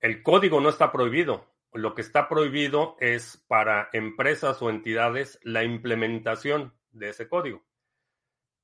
[0.00, 1.46] el código no está prohibido.
[1.72, 7.64] Lo que está prohibido es para empresas o entidades la implementación de ese código,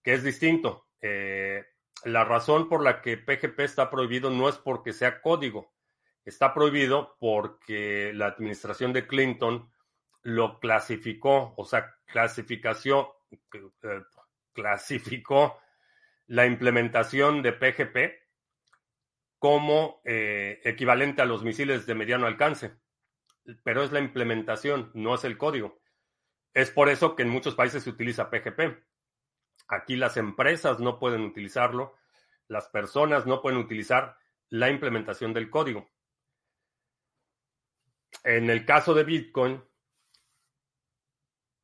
[0.03, 0.89] que es distinto.
[1.01, 1.65] Eh,
[2.05, 5.73] la razón por la que PGP está prohibido no es porque sea código,
[6.25, 9.71] está prohibido porque la administración de Clinton
[10.23, 14.03] lo clasificó, o sea, clasificación, eh,
[14.53, 15.61] clasificó
[16.27, 18.27] la implementación de PGP
[19.39, 22.77] como eh, equivalente a los misiles de mediano alcance,
[23.63, 25.81] pero es la implementación, no es el código.
[26.55, 28.83] Es por eso que en muchos países se utiliza PGP.
[29.69, 31.95] Aquí las empresas no pueden utilizarlo,
[32.49, 34.17] las personas no pueden utilizar
[34.49, 35.91] la implementación del código.
[38.25, 39.63] En el caso de Bitcoin,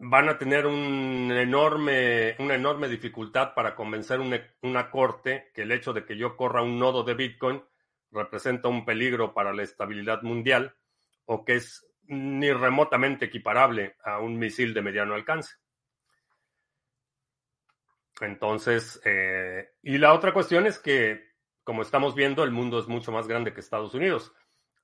[0.05, 4.19] van a tener enorme, una enorme dificultad para convencer
[4.61, 7.63] una, corte que el hecho de que yo corra un nodo de Bitcoin
[8.11, 10.75] representa un peligro para la estabilidad mundial
[11.25, 15.55] o que es ni remotamente equiparable a un misil de mediano alcance.
[18.21, 21.31] Entonces, eh, y la otra cuestión es que,
[21.63, 24.35] como estamos viendo, el mundo es mucho más grande que Estados Unidos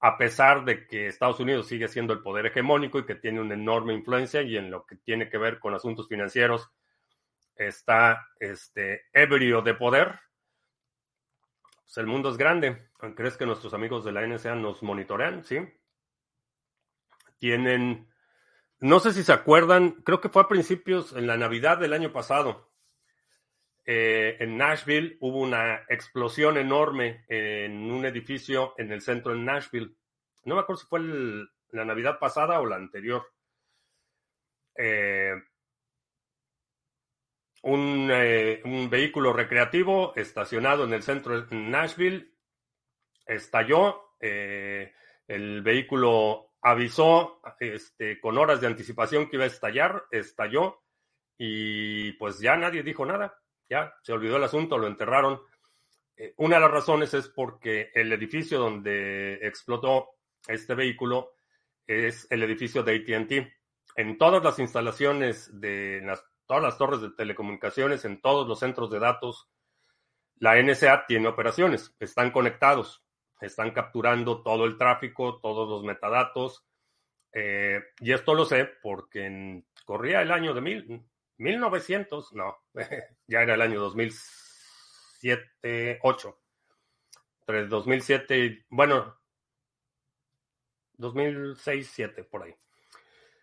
[0.01, 3.55] a pesar de que Estados Unidos sigue siendo el poder hegemónico y que tiene una
[3.55, 6.71] enorme influencia y en lo que tiene que ver con asuntos financieros
[7.57, 10.21] está este, ebrio de poder,
[11.85, 12.91] pues el mundo es grande.
[13.17, 15.45] ¿Crees que nuestros amigos de la NSA nos monitorean?
[15.45, 15.59] Sí.
[17.39, 18.09] Tienen,
[18.79, 22.13] no sé si se acuerdan, creo que fue a principios, en la Navidad del año
[22.13, 22.68] pasado,
[23.91, 29.97] eh, en Nashville hubo una explosión enorme en un edificio en el centro de Nashville.
[30.45, 31.01] No me acuerdo si fue
[31.71, 33.27] la Navidad pasada o la anterior.
[34.77, 35.33] Eh,
[37.63, 42.35] un, eh, un, vehículo recreativo estacionado en el centro de Nashville
[43.25, 44.17] estalló.
[44.21, 50.83] el vehículo avisó este, con horas de anticipación que iba a estallar, estalló
[51.39, 53.35] y pues ya nadie dijo nada
[53.69, 55.41] ya se olvidó el asunto, lo enterraron.
[56.17, 60.11] Eh, una de las razones es porque el edificio donde explotó
[60.47, 61.33] este vehículo
[61.87, 63.53] es el edificio de ATT.
[63.97, 66.03] En todas las instalaciones de
[66.47, 69.49] todas las torres de telecomunicaciones, en todos los centros de datos,
[70.37, 73.05] la NSA tiene operaciones, están conectados,
[73.41, 76.65] están capturando todo el tráfico, todos los metadatos.
[77.33, 81.05] Eh, y esto lo sé porque corría el año de mil,
[81.39, 82.57] 1900, no,
[83.27, 86.41] ya era el año 2007, 8.
[87.41, 89.19] Entre 2007 y, bueno,
[90.95, 92.55] 2006, 7, por ahí.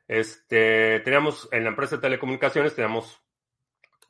[0.08, 3.20] Este, teníamos en la empresa de telecomunicaciones, teníamos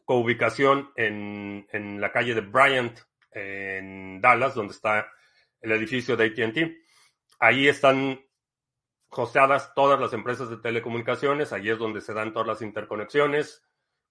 [0.03, 2.99] co-ubicación en, en la calle de Bryant,
[3.31, 5.09] en Dallas, donde está
[5.61, 6.57] el edificio de ATT.
[7.39, 8.19] Ahí están
[9.09, 13.63] hosteadas todas las empresas de telecomunicaciones, ahí es donde se dan todas las interconexiones,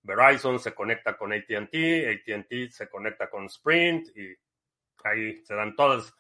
[0.05, 4.37] Verizon se conecta con ATT, ATT se conecta con Sprint y
[5.03, 6.15] ahí se dan todas.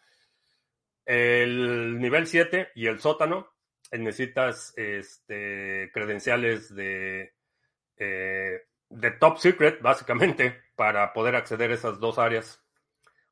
[1.04, 3.52] El nivel 7 y el sótano
[3.92, 7.34] necesitas este, credenciales de,
[7.98, 12.64] eh, de top secret, básicamente, para poder acceder a esas dos áreas.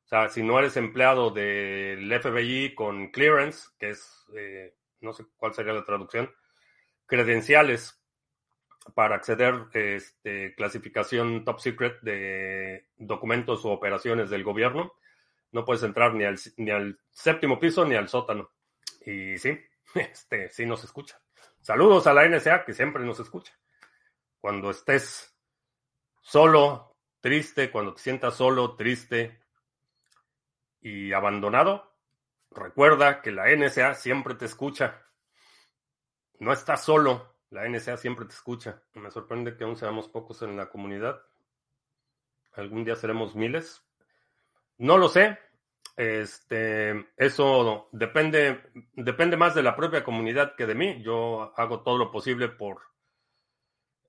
[0.05, 5.25] O sea, si no eres empleado del FBI con clearance, que es, eh, no sé
[5.35, 6.31] cuál sería la traducción,
[7.07, 8.02] credenciales
[8.95, 14.93] para acceder este, clasificación top secret de documentos o operaciones del gobierno.
[15.51, 18.51] No puedes entrar ni al, ni al séptimo piso ni al sótano.
[19.05, 19.57] Y sí,
[19.95, 21.19] este, sí nos escucha.
[21.61, 23.57] Saludos a la NSA que siempre nos escucha.
[24.41, 25.33] Cuando estés
[26.21, 29.39] solo, triste, cuando te sientas solo, triste
[30.81, 31.95] y abandonado,
[32.51, 35.05] recuerda que la NSA siempre te escucha.
[36.39, 38.81] No estás solo, la NSA siempre te escucha.
[38.95, 41.21] Me sorprende que aún seamos pocos en la comunidad.
[42.53, 43.85] Algún día seremos miles.
[44.79, 45.37] No lo sé.
[45.95, 51.03] Este, eso depende, depende más de la propia comunidad que de mí.
[51.03, 52.81] Yo hago todo lo posible por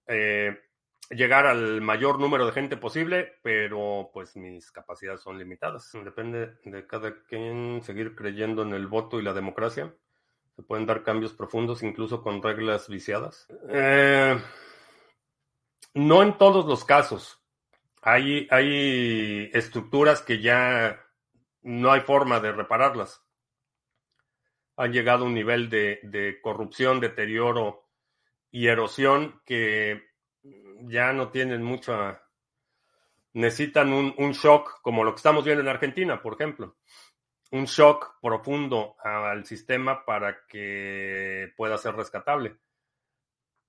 [0.07, 0.59] eh,
[1.11, 5.91] llegar al mayor número de gente posible, pero pues mis capacidades son limitadas.
[6.03, 9.95] Depende de cada quien seguir creyendo en el voto y la democracia.
[10.57, 13.47] Se pueden dar cambios profundos incluso con reglas viciadas.
[13.69, 14.39] Eh,
[15.95, 17.41] no en todos los casos.
[18.03, 21.01] Hay, hay estructuras que ya
[21.63, 23.23] no hay forma de repararlas.
[24.77, 27.89] Han llegado a un nivel de, corrupción, deterioro
[28.51, 30.03] y erosión que
[30.83, 32.21] ya no tienen mucha...
[33.33, 36.77] Necesitan un, un shock como lo que estamos viendo en Argentina, por ejemplo
[37.51, 42.57] un shock profundo al sistema para que pueda ser rescatable.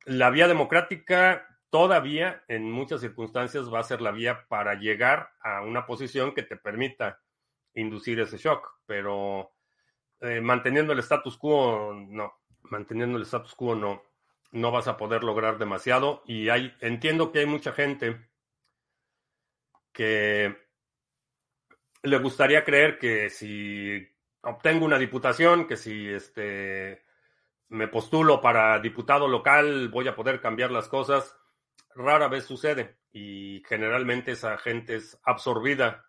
[0.06, 5.62] La vía democrática todavía en muchas circunstancias va a ser la vía para llegar a
[5.62, 7.22] una posición que te permita
[7.74, 9.52] inducir ese shock, pero
[10.22, 14.02] eh, manteniendo el status quo, no, manteniendo el status quo no,
[14.52, 18.30] no vas a poder lograr demasiado y hay, entiendo que hay mucha gente
[19.92, 20.65] que
[22.06, 24.08] le gustaría creer que si
[24.42, 27.04] obtengo una diputación, que si este
[27.70, 31.36] me postulo para diputado local voy a poder cambiar las cosas.
[31.96, 36.06] Rara vez sucede y generalmente esa gente es absorbida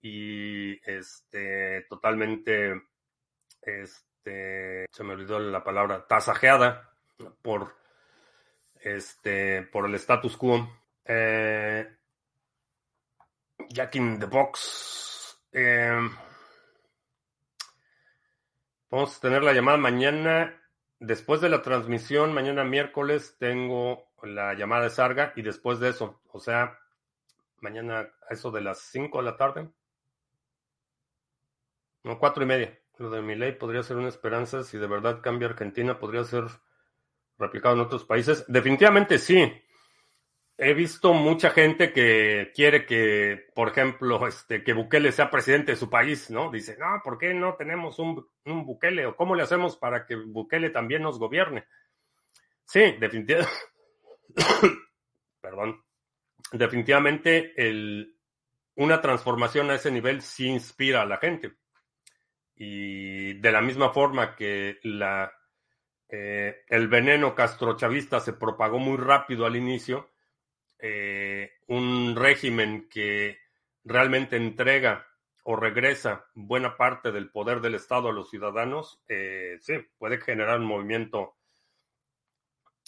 [0.00, 2.82] y este totalmente
[3.60, 6.94] este se me olvidó la palabra tasajeada
[7.42, 7.76] por
[8.80, 10.68] este por el status quo.
[11.04, 11.86] Eh,
[13.68, 15.11] Jack in the Box
[15.52, 16.10] eh,
[18.90, 20.58] vamos a tener la llamada mañana.
[20.98, 26.20] Después de la transmisión, mañana miércoles, tengo la llamada de Sarga y después de eso,
[26.30, 26.78] o sea,
[27.60, 29.68] mañana a eso de las 5 de la tarde.
[32.04, 32.78] No, cuatro y media.
[32.98, 34.62] Lo de mi ley podría ser una esperanza.
[34.62, 36.44] Si de verdad cambia Argentina, podría ser
[37.38, 38.44] replicado en otros países.
[38.48, 39.62] Definitivamente sí
[40.64, 45.76] he visto mucha gente que quiere que, por ejemplo, este, que Bukele sea presidente de
[45.76, 46.52] su país, ¿no?
[46.52, 49.06] Dice, no, ¿por qué no tenemos un, un Bukele?
[49.06, 51.66] ¿O cómo le hacemos para que Bukele también nos gobierne?
[52.64, 53.52] Sí, definitivamente.
[55.40, 55.82] Perdón.
[56.52, 58.16] Definitivamente el,
[58.76, 61.54] una transformación a ese nivel sí inspira a la gente.
[62.54, 65.32] Y de la misma forma que la,
[66.08, 70.11] eh, el veneno castrochavista se propagó muy rápido al inicio,
[70.82, 73.38] eh, un régimen que
[73.84, 75.06] realmente entrega
[75.44, 80.58] o regresa buena parte del poder del Estado a los ciudadanos, eh, sí, puede generar
[80.58, 81.36] un movimiento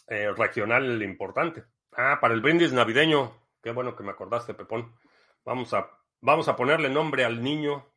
[0.08, 1.64] eh, regional importante.
[1.92, 3.32] Ah, para el brindis navideño,
[3.62, 4.92] qué bueno que me acordaste, Pepón.
[5.44, 5.88] Vamos a,
[6.20, 7.92] vamos a ponerle nombre al niño,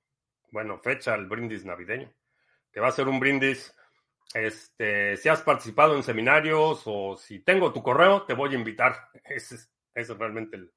[0.52, 2.14] bueno, fecha al brindis navideño,
[2.72, 3.76] que va a ser un brindis
[4.34, 9.10] este, si has participado en seminarios o si tengo tu correo, te voy a invitar.
[9.24, 10.72] Es, es realmente el...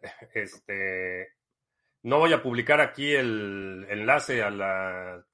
[0.34, 1.34] Este,
[2.02, 5.24] no voy a publicar aquí el enlace al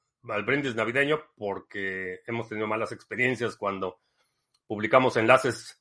[0.46, 4.00] brindis navideño porque hemos tenido malas experiencias cuando
[4.66, 5.78] publicamos enlaces.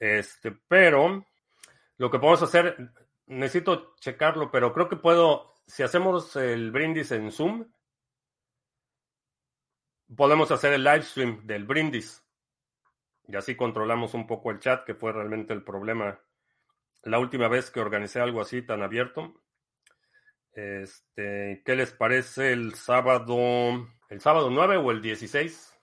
[0.00, 1.26] Este, pero
[1.98, 2.90] lo que podemos hacer,
[3.26, 7.70] necesito checarlo, pero creo que puedo, si hacemos el brindis en Zoom,
[10.16, 12.23] podemos hacer el live stream del brindis.
[13.28, 16.20] Y así controlamos un poco el chat, que fue realmente el problema
[17.02, 19.34] la última vez que organicé algo así tan abierto.
[20.52, 25.78] Este, ¿qué les parece el sábado, el sábado 9 o el 16?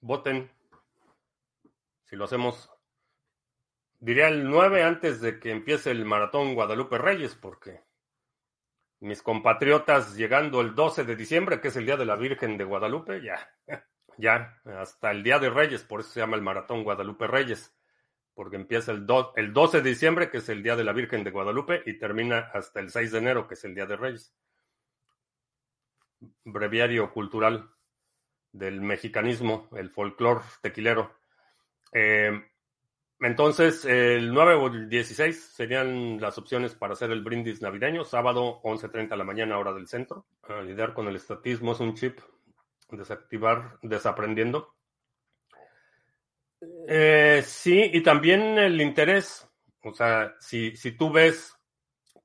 [0.00, 0.50] Voten.
[2.04, 2.70] Si lo hacemos
[4.04, 7.80] diría el 9 antes de que empiece el maratón Guadalupe Reyes, porque
[9.00, 12.64] mis compatriotas llegando el 12 de diciembre, que es el Día de la Virgen de
[12.64, 13.50] Guadalupe, ya,
[14.18, 17.74] ya, hasta el Día de Reyes, por eso se llama el maratón Guadalupe Reyes,
[18.34, 19.06] porque empieza el,
[19.36, 22.50] el 12 de diciembre, que es el Día de la Virgen de Guadalupe, y termina
[22.52, 24.34] hasta el 6 de enero, que es el Día de Reyes.
[26.44, 27.70] Breviario cultural
[28.52, 31.14] del mexicanismo, el folclore tequilero.
[31.92, 32.42] Eh,
[33.20, 38.04] entonces, el 9 o el 16 serían las opciones para hacer el brindis navideño.
[38.04, 40.26] Sábado, 11.30 de la mañana, hora del centro.
[40.64, 42.18] lidiar con el estatismo es un chip.
[42.96, 44.74] Desactivar, desaprendiendo.
[46.88, 49.48] Eh, sí, y también el interés.
[49.82, 51.54] O sea, si, si tú ves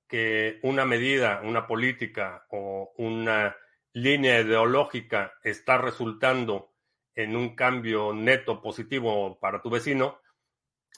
[0.07, 3.55] que una medida, una política o una
[3.93, 6.74] línea ideológica está resultando
[7.15, 10.20] en un cambio neto positivo para tu vecino,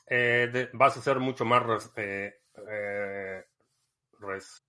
[0.08, 3.44] eh, vas a ser mucho más eh, eh,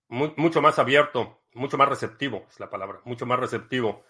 [0.09, 4.05] mucho más abierto, mucho más receptivo, es la palabra, mucho más receptivo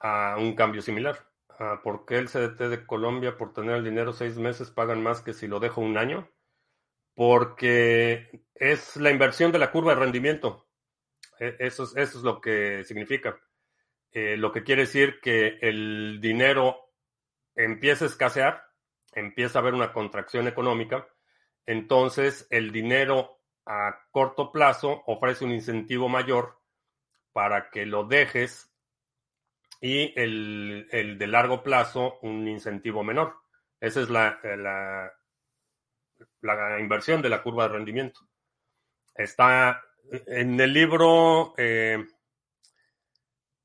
[0.00, 1.28] a un cambio similar.
[1.58, 5.22] Ah, ¿Por qué el CDT de Colombia, por tener el dinero seis meses, pagan más
[5.22, 6.28] que si lo dejo un año?
[7.14, 10.66] Porque es la inversión de la curva de rendimiento.
[11.38, 13.38] E, eso es, eso es lo que significa.
[14.10, 16.92] Eh, lo que quiere decir que el dinero
[17.54, 18.64] empieza a escasear,
[19.12, 21.06] empieza a haber una contracción económica,
[21.66, 26.58] entonces el dinero a corto plazo ofrece un incentivo mayor
[27.32, 28.71] para que lo dejes
[29.82, 30.86] y el,
[31.18, 33.34] de largo plazo un incentivo menor.
[33.80, 35.12] Esa es la, la,
[36.40, 38.20] la, inversión de la curva de rendimiento.
[39.12, 39.82] Está
[40.28, 42.06] en el libro eh,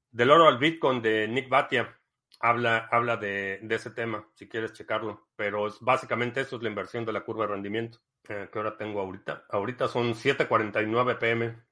[0.10, 1.96] del oro al Bitcoin de Nick Batia.
[2.40, 5.28] Habla, habla de, ese tema, si quieres checarlo.
[5.36, 8.00] Pero es, básicamente eso es la inversión de la curva de rendimiento.
[8.28, 9.46] Eh, ¿Qué hora tengo ahorita?
[9.50, 11.67] Ahorita son 7:49 pm.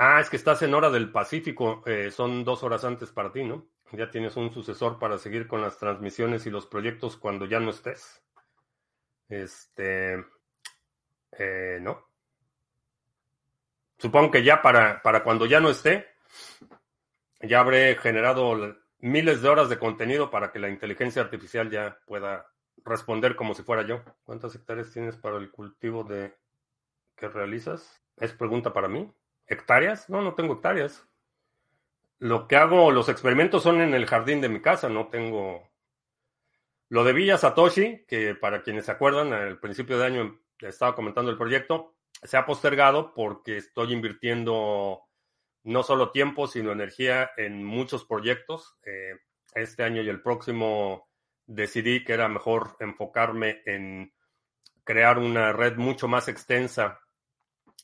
[0.00, 1.82] Ah, es que estás en hora del Pacífico.
[1.84, 3.66] Eh, son dos horas antes para ti, ¿no?
[3.92, 7.70] Ya tienes un sucesor para seguir con las transmisiones y los proyectos cuando ya no
[7.70, 8.22] estés.
[9.28, 10.24] Este.
[11.32, 12.06] Eh, no.
[13.98, 16.06] Supongo que ya para, para cuando ya no esté,
[17.40, 22.46] ya habré generado miles de horas de contenido para que la inteligencia artificial ya pueda
[22.84, 24.04] responder como si fuera yo.
[24.22, 26.36] ¿Cuántas hectáreas tienes para el cultivo de
[27.16, 28.00] que realizas?
[28.16, 29.12] ¿Es pregunta para mí?
[29.48, 30.08] ¿Hectáreas?
[30.10, 31.06] No, no tengo hectáreas.
[32.18, 35.68] Lo que hago, los experimentos son en el jardín de mi casa, no tengo...
[36.90, 41.30] Lo de Villa Satoshi, que para quienes se acuerdan, al principio de año estaba comentando
[41.30, 45.02] el proyecto, se ha postergado porque estoy invirtiendo
[45.64, 48.76] no solo tiempo, sino energía en muchos proyectos.
[48.84, 49.18] Eh,
[49.54, 51.08] este año y el próximo
[51.46, 54.12] decidí que era mejor enfocarme en
[54.84, 57.00] crear una red mucho más extensa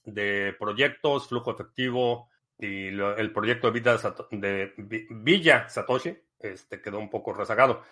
[0.05, 2.29] de proyectos, flujo efectivo
[2.59, 3.99] y el proyecto de, Vida
[4.31, 4.75] de
[5.11, 7.83] Villa Satoshi este, quedó un poco rezagado.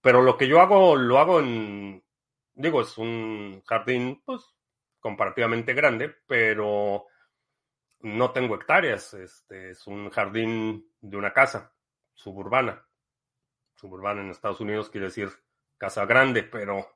[0.00, 2.02] Pero lo que yo hago, lo hago en,
[2.54, 4.42] digo, es un jardín, pues,
[5.00, 7.06] comparativamente grande, pero
[8.00, 11.72] no tengo hectáreas, este es un jardín de una casa
[12.14, 12.86] suburbana.
[13.74, 15.30] Suburbana en Estados Unidos quiere decir
[15.78, 16.88] casa grande, pero,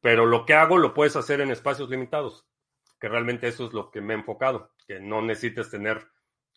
[0.00, 2.48] pero lo que hago lo puedes hacer en espacios limitados,
[3.00, 6.06] que realmente eso es lo que me he enfocado, que no necesites tener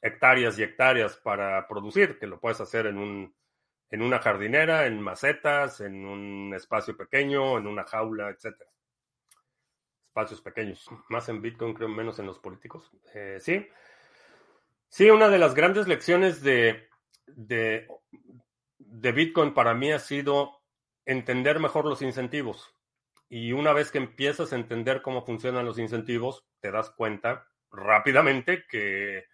[0.02, 3.36] hectáreas y hectáreas para producir, que lo puedes hacer en un
[3.90, 8.74] en una jardinera, en macetas, en un espacio pequeño, en una jaula, etcétera
[10.14, 12.92] espacios pequeños, más en Bitcoin, creo, menos en los políticos.
[13.16, 13.68] Eh, sí.
[14.88, 16.88] Sí, una de las grandes lecciones de,
[17.26, 17.88] de,
[18.78, 20.62] de Bitcoin para mí ha sido
[21.04, 22.73] entender mejor los incentivos.
[23.36, 28.64] Y una vez que empiezas a entender cómo funcionan los incentivos, te das cuenta rápidamente
[28.70, 29.26] que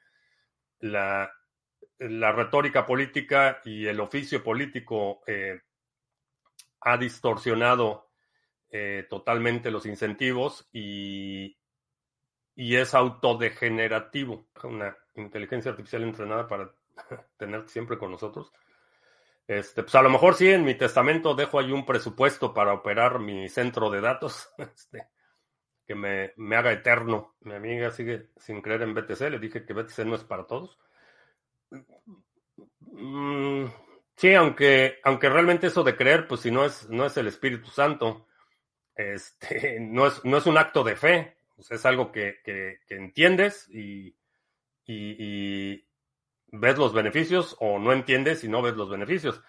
[0.80, 1.30] la,
[1.98, 5.60] la retórica política y el oficio político eh,
[6.80, 8.10] ha distorsionado
[8.70, 11.58] eh, totalmente los incentivos y,
[12.56, 14.48] y es autodegenerativo.
[14.64, 16.72] Una inteligencia artificial entrenada para
[17.38, 18.54] tenerte siempre con nosotros.
[19.50, 23.18] Este, pues a lo mejor sí, en mi testamento dejo ahí un presupuesto para operar
[23.18, 25.08] mi centro de datos, este,
[25.88, 27.36] que me, me, haga eterno.
[27.40, 30.78] Mi amiga sigue sin creer en BTC, le dije que BTC no es para todos.
[32.92, 33.66] Mm,
[34.18, 37.72] sí, aunque, aunque realmente eso de creer, pues si no es, no es el Espíritu
[37.72, 38.28] Santo,
[38.94, 42.38] este, no, es, no es un acto de fe, es algo que,
[42.88, 44.16] entiendes y,
[46.52, 49.42] ves los beneficios o no entiendes y no ves los beneficios.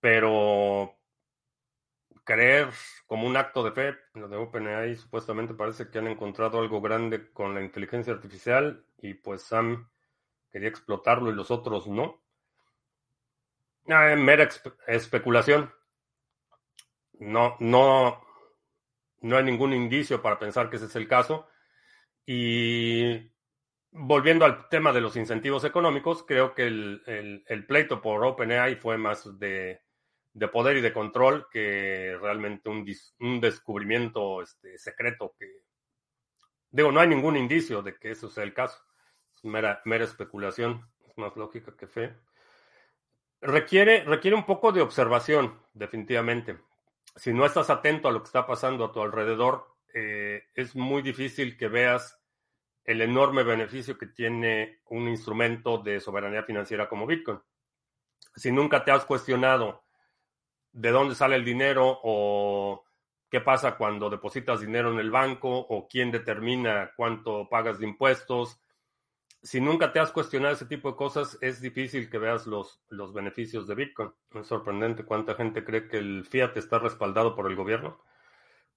[0.00, 0.96] Pero
[2.24, 2.70] creer
[3.06, 7.30] como un acto de fe, lo de OpenAI supuestamente parece que han encontrado algo grande
[7.32, 9.88] con la inteligencia artificial y pues Sam
[10.50, 12.22] quería explotarlo y los otros no.
[13.88, 14.48] Ah, mera
[14.88, 15.72] especulación.
[17.18, 18.20] No, no,
[19.20, 21.48] no hay ningún indicio para pensar que ese es el caso.
[22.26, 23.30] Y
[23.98, 29.38] volviendo al tema de los incentivos económicos, creo que el, pleito por OpenAI fue más
[29.38, 29.80] de,
[30.52, 35.34] poder y de control que realmente un, descubrimiento este, secreto
[36.70, 38.78] digo, no hay ningún indicio de que eso sea el caso.
[39.34, 42.14] Es mera especulación, es más lógica que fe.
[43.40, 46.58] Requiere, requiere un poco de observación, definitivamente.
[47.16, 51.00] Si no estás atento a lo que está pasando a tu alrededor, eh, es muy
[51.00, 52.18] difícil que veas
[52.86, 57.40] el enorme beneficio que tiene un instrumento de soberanía financiera como Bitcoin.
[58.34, 59.84] Si nunca te has cuestionado
[60.72, 62.84] de dónde sale el dinero o
[63.28, 68.60] qué pasa cuando depositas dinero en el banco o quién determina cuánto pagas de impuestos,
[69.42, 73.12] si nunca te has cuestionado ese tipo de cosas, es difícil que veas los, los
[73.12, 74.12] beneficios de Bitcoin.
[74.34, 78.00] Es sorprendente cuánta gente cree que el fiat está respaldado por el gobierno.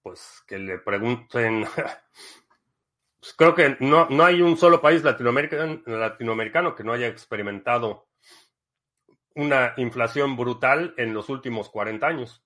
[0.01, 1.66] Pues que le pregunten
[3.20, 8.07] Pues creo que no, no hay un solo país latinoamericano, que no haya experimentado
[9.36, 12.43] una inflación brutal en los últimos 40 años.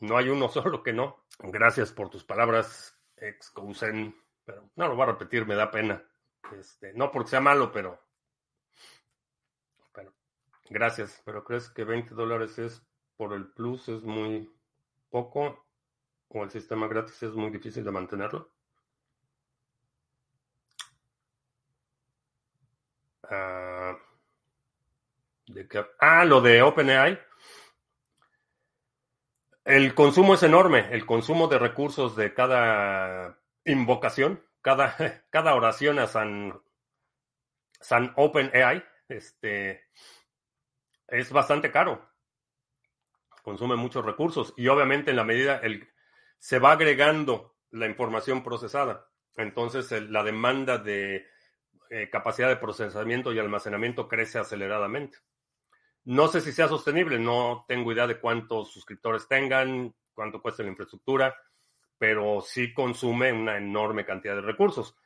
[0.00, 1.24] No hay uno solo que no.
[1.40, 4.14] Gracias por tus palabras, ex Cousen,
[4.44, 6.02] pero no lo voy a repetir, me da pena.
[6.56, 8.00] Este, no porque sea malo, pero,
[9.92, 10.14] pero
[10.70, 11.20] gracias.
[11.24, 14.48] Pero crees que 20 dólares es por el plus, es muy
[15.10, 15.66] poco,
[16.28, 18.52] o el sistema gratis es muy difícil de mantenerlo.
[23.30, 23.96] Ah,
[26.00, 27.18] ah, lo de OpenAI.
[29.64, 34.96] El consumo es enorme, el consumo de recursos de cada invocación, cada,
[35.30, 36.58] cada oración a San,
[37.80, 39.84] San OpenAI, este,
[41.06, 42.08] es bastante caro.
[43.42, 45.88] Consume muchos recursos y obviamente en la medida el,
[46.38, 49.06] se va agregando la información procesada.
[49.36, 51.26] Entonces la demanda de
[51.90, 55.18] eh, capacidad de procesamiento y almacenamiento crece aceleradamente.
[56.04, 60.70] No sé si sea sostenible, no tengo idea de cuántos suscriptores tengan, cuánto cuesta la
[60.70, 61.36] infraestructura,
[61.98, 64.96] pero sí consume una enorme cantidad de recursos.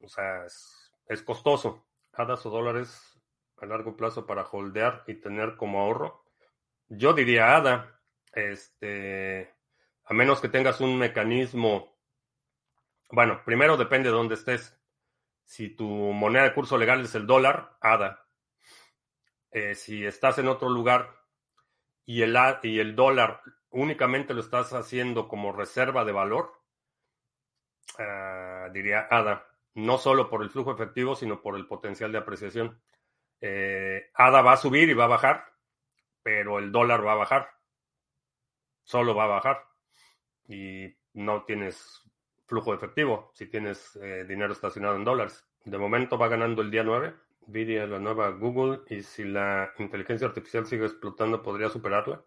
[0.00, 1.86] O sea, es, costoso.
[2.14, 3.20] Hadas o dólares
[3.58, 6.24] a largo plazo para holdear y tener como ahorro.
[6.88, 8.00] Yo diría ADA,
[8.32, 9.54] este,
[10.04, 11.96] a menos que tengas un mecanismo,
[13.10, 14.76] bueno, primero depende de dónde estés.
[15.52, 18.26] Si tu moneda de curso legal es el dólar, ADA.
[19.50, 21.14] Eh, si estás en otro lugar
[22.06, 26.58] y el, dólar únicamente lo estás haciendo como reserva de valor,
[27.98, 29.46] ah, diría ADA.
[29.74, 32.80] No solo por el flujo efectivo, sino por el potencial de apreciación.
[33.42, 35.52] Eh, ADA va a subir y va a bajar,
[36.22, 37.50] pero el dólar va a bajar.
[38.84, 39.66] Solo va a bajar.
[40.48, 42.10] Y no tienes
[42.52, 45.42] flujo efectivo si tienes eh, dinero estacionado en dólares.
[45.64, 47.14] De momento va ganando el día 9.
[47.46, 52.22] Nvidia, la nueva Google, y si la inteligencia artificial sigue explotando, podría superarla.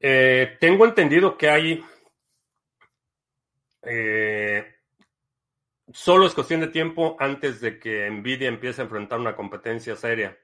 [0.00, 1.84] Eh, tengo entendido que hay.
[3.82, 4.74] Eh,
[5.92, 10.36] solo es cuestión de tiempo antes de que Nvidia empiece a enfrentar una competencia seria.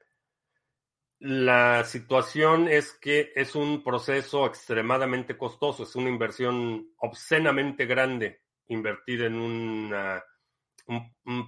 [1.19, 9.23] La situación es que es un proceso extremadamente costoso, es una inversión obscenamente grande invertir
[9.23, 9.95] en un,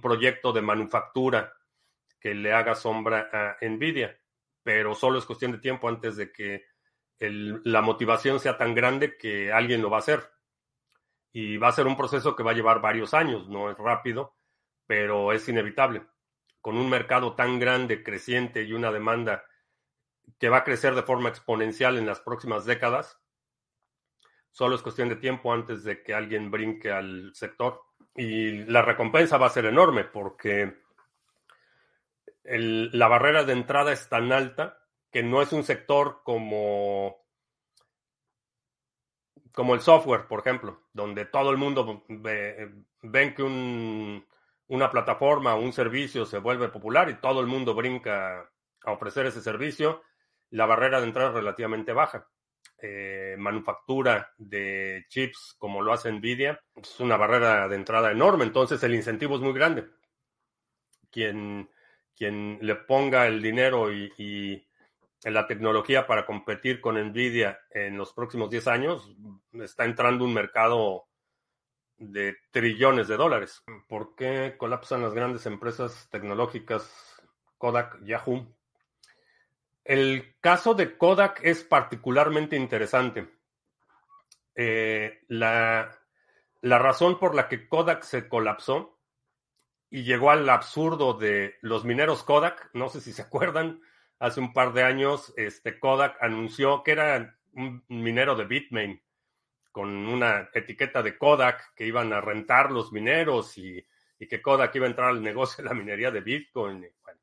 [0.01, 1.53] proyecto de manufactura
[2.19, 4.19] que le haga sombra a Nvidia,
[4.63, 6.65] pero solo es cuestión de tiempo antes de que
[7.19, 10.29] la motivación sea tan grande que alguien lo va a hacer.
[11.31, 14.35] Y va a ser un proceso que va a llevar varios años, no es rápido,
[14.87, 16.03] pero es inevitable.
[16.59, 19.43] Con un mercado tan grande, creciente y una demanda
[20.37, 23.19] que va a crecer de forma exponencial en las próximas décadas.
[24.51, 27.81] Solo es cuestión de tiempo antes de que alguien brinque al sector.
[28.15, 30.77] Y la recompensa va a ser enorme porque
[32.43, 34.79] la barrera de entrada es tan alta
[35.11, 37.25] que no es un sector como,
[39.53, 43.43] como el software, por ejemplo, donde todo el mundo ve, ven que
[44.67, 48.49] una plataforma o un servicio se vuelve popular y todo el mundo brinca
[48.83, 50.01] a ofrecer ese servicio
[50.51, 52.27] la barrera de entrada es relativamente baja.
[52.81, 58.81] Eh, manufactura de chips como lo hace Nvidia es una barrera de entrada enorme, entonces
[58.83, 59.85] el incentivo es muy grande.
[61.11, 61.69] Quien,
[62.15, 64.65] quien le ponga el dinero y,
[65.23, 69.13] la tecnología para competir con Nvidia en los próximos 10 años,
[69.51, 71.09] está entrando un mercado
[71.97, 73.61] de trillones de dólares.
[73.89, 77.21] ¿Por qué colapsan las grandes empresas tecnológicas
[77.57, 78.47] Kodak, Yahoo?
[79.89, 83.27] El caso de Kodak es particularmente interesante.
[84.53, 85.89] Eh, la,
[86.61, 88.99] razón por la que Kodak se colapsó
[89.89, 93.81] y llegó al absurdo de los mineros Kodak, no sé si se acuerdan,
[94.19, 99.01] hace un par de años este Kodak anunció que era un minero de Bitmain
[99.71, 103.83] con una etiqueta de Kodak que iban a rentar los mineros y,
[104.19, 106.85] que Kodak iba a entrar al negocio de la minería de Bitcoin.
[107.01, 107.18] Bueno,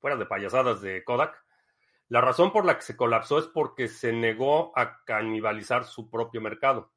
[0.00, 1.44] fuera de payasadas de Kodak.
[2.08, 6.40] La razón por la que se colapsó es porque se negó a canibalizar su propio
[6.40, 6.92] mercado.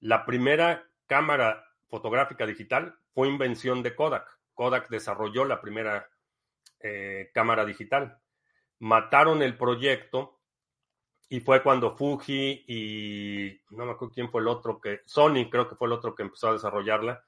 [0.00, 4.26] La primera cámara fotográfica digital fue invención de Kodak.
[4.54, 6.08] Kodak desarrolló la primera
[6.80, 8.18] eh, cámara digital.
[8.78, 10.40] Mataron el proyecto
[11.28, 15.68] y fue cuando Fuji y no me acuerdo quién fue el otro que, Sony creo
[15.68, 17.24] que fue el otro que empezó a desarrollarla,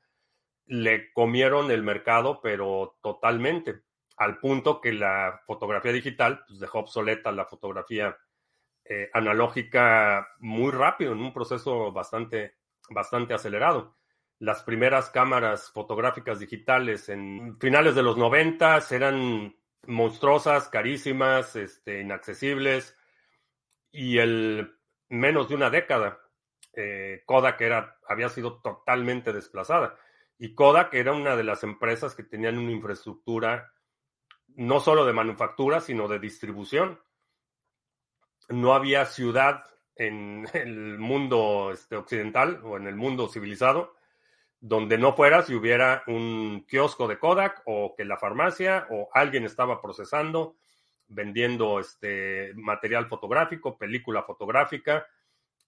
[0.67, 3.83] le comieron el mercado, pero totalmente,
[4.19, 8.17] al punto que la fotografía digital pues, dejó obsoleta la fotografía
[8.85, 12.57] eh, analógica muy rápido, en un proceso bastante,
[12.91, 13.97] bastante acelerado.
[14.41, 19.57] Las primeras cámaras fotográficas digitales en finales de los 90 eran
[19.87, 22.97] monstruosas, carísimas, este, inaccesibles
[23.91, 26.19] y el menos de una década,
[26.75, 29.97] eh, Kodak era, había sido totalmente desplazada.
[30.39, 33.73] Y Kodak era una de las empresas que tenían una infraestructura
[34.59, 37.01] no solo de manufactura, sino de distribución.
[38.49, 39.65] No había ciudad
[39.97, 43.97] en el mundo este, occidental o en el mundo civilizado
[44.61, 49.45] donde no fuera si hubiera un kiosco de Kodak o que la farmacia o alguien
[49.45, 50.57] estaba procesando
[51.09, 55.07] vendiendo este material fotográfico, película fotográfica.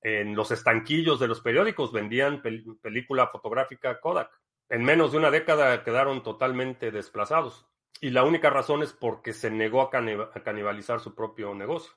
[0.03, 4.31] En los estanquillos de los periódicos vendían película fotográfica Kodak.
[4.69, 7.70] En menos de una década quedaron totalmente desplazados.
[8.01, 11.93] Y la única razón es porque se negó a, canibalizar su propio negocio.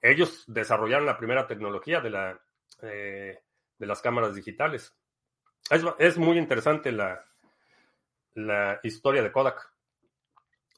[0.00, 2.36] Ellos desarrollaron la primera tecnología de,
[2.82, 3.42] eh,
[3.78, 4.96] las cámaras digitales.
[5.98, 7.24] Es, muy interesante la,
[8.34, 9.72] la historia de Kodak.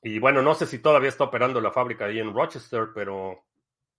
[0.02, 3.44] Y bueno, no sé si todavía está operando la fábrica ahí en Rochester, pero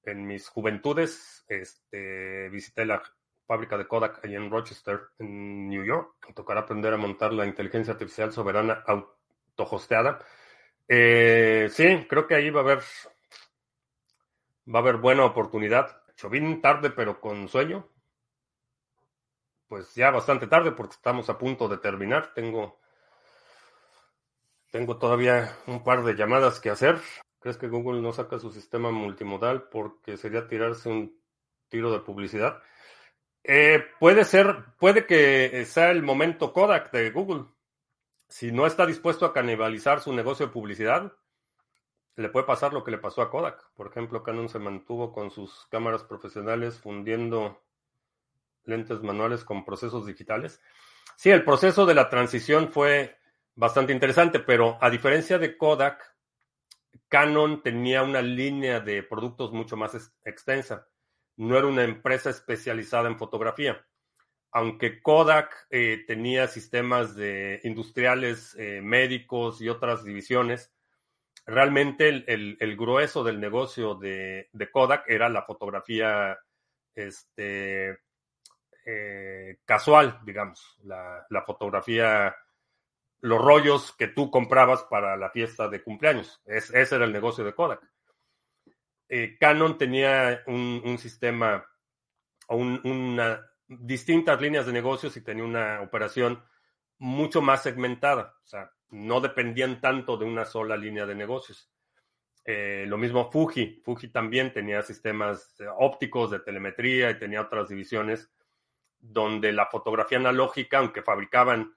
[0.03, 3.01] en mis juventudes este, visité la
[3.45, 6.15] fábrica de Kodak ahí en Rochester, en New York.
[6.27, 10.19] Me tocará aprender a montar la inteligencia artificial soberana autohosteada.
[10.89, 12.79] Eh, sí, creo que ahí va a haber
[14.67, 16.01] va a haber buena oportunidad.
[16.29, 17.87] Vine tarde, pero con sueño.
[19.67, 22.33] Pues ya bastante tarde porque estamos a punto de terminar.
[22.33, 22.79] Tengo
[24.71, 26.99] tengo todavía un par de llamadas que hacer.
[27.39, 31.21] ¿Crees que Google no saca su sistema multimodal porque sería tirarse un
[31.69, 32.61] tiro de publicidad?
[33.43, 37.45] Eh, puede ser, puede que sea el momento Kodak de Google.
[38.29, 41.13] Si no está dispuesto a canibalizar su negocio de publicidad,
[42.15, 43.71] le puede pasar lo que le pasó a Kodak.
[43.73, 47.63] Por ejemplo, Canon se mantuvo con sus cámaras profesionales fundiendo
[48.65, 50.61] lentes manuales con procesos digitales.
[51.15, 53.17] Sí, el proceso de la transición fue
[53.55, 56.15] bastante interesante, pero a diferencia de Kodak,
[57.07, 60.87] Canon tenía una línea de productos mucho más extensa.
[61.35, 63.83] No era una empresa especializada en fotografía.
[64.51, 70.73] Aunque Kodak eh, tenía sistemas de industriales, eh, médicos y otras divisiones,
[71.45, 76.39] realmente el, grueso del negocio de, Kodak era la fotografía
[76.95, 77.99] este,
[78.85, 82.35] eh, casual, digamos, la, fotografía
[83.21, 86.41] los rollos que tú comprabas para la fiesta de cumpleaños.
[86.45, 87.81] ese era el negocio de Kodak.
[89.39, 91.65] Canon tenía un, sistema
[92.47, 96.43] o una, distintas líneas de negocios y tenía una operación
[96.97, 98.35] mucho más segmentada.
[98.43, 101.71] O sea, no dependían tanto de una sola línea de negocios.
[102.43, 103.81] Eh, lo mismo Fuji.
[103.85, 108.31] Fuji también tenía sistemas ópticos de telemetría y tenía otras divisiones
[108.99, 111.73] donde la fotografía analógica, aunque fabricaban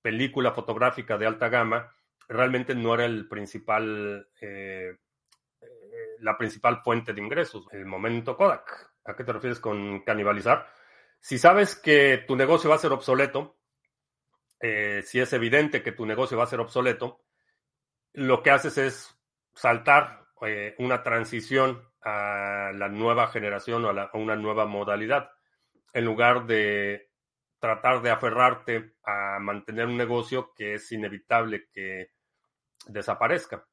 [0.00, 1.92] película fotográfica de alta gama,
[2.28, 4.96] realmente no era el principal, eh,
[5.60, 5.66] eh,
[6.20, 7.66] la principal fuente de ingresos.
[7.72, 8.92] El momento Kodak.
[9.04, 10.66] ¿A qué te refieres con canibalizar?
[11.22, 13.56] Si sabes que tu negocio va a ser obsoleto,
[14.58, 17.22] eh, si es evidente que tu negocio va a ser obsoleto,
[18.12, 19.18] lo que haces es
[19.54, 20.26] saltar
[20.78, 25.30] una transición a la nueva generación o a una nueva modalidad,
[25.92, 27.12] en lugar de
[27.60, 32.10] tratar de aferrarte a mantener un negocio que es inevitable que
[32.88, 33.64] desaparezca.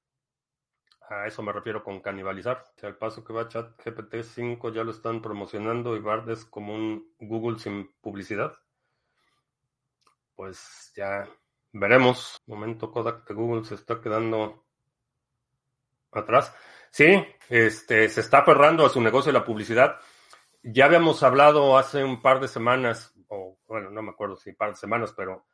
[1.10, 2.64] A eso me refiero con canibalizar.
[2.76, 6.30] O sea, al paso que va chat GPT 5 ya lo están promocionando y Bard
[6.30, 8.54] es como un Google sin publicidad.
[10.36, 11.28] Pues ya
[11.74, 12.40] veremos.
[12.46, 14.64] Momento Kodak de Google se está quedando
[16.12, 16.56] atrás.
[16.92, 20.00] Sí, este, se está aferrando a su negocio de la publicidad.
[20.62, 24.56] Ya habíamos hablado hace un par de semanas, o bueno, no me acuerdo si un
[24.58, 25.48] par de semanas, pero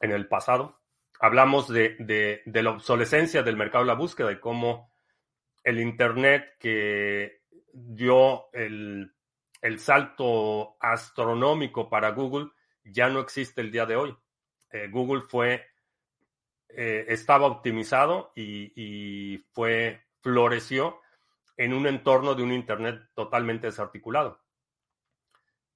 [0.00, 0.80] en el pasado,
[1.20, 4.93] hablamos de, de, la obsolescencia del mercado de la búsqueda y cómo
[5.64, 7.42] el Internet que
[7.72, 9.12] dio el,
[9.60, 12.50] el salto astronómico para Google
[12.84, 14.16] ya no existe el día de hoy.
[14.70, 15.66] Eh, Google fue,
[16.68, 21.00] eh, estaba optimizado y, y, fue, floreció
[21.56, 24.40] en un entorno de un Internet totalmente desarticulado.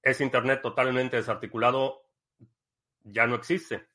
[0.03, 2.03] Ese Internet totalmente desarticulado
[3.03, 3.87] ya no existe.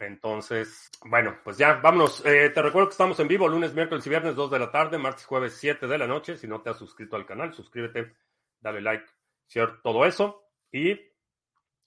[0.00, 2.24] Entonces, bueno, pues ya, vámonos.
[2.26, 4.98] Eh, te recuerdo que estamos en vivo lunes, miércoles y viernes, 2 de la tarde,
[4.98, 6.36] martes, jueves, 7 de la noche.
[6.36, 8.14] Si no te has suscrito al canal, suscríbete,
[8.60, 9.06] dale like,
[9.48, 10.48] share, todo eso.
[10.72, 10.98] Y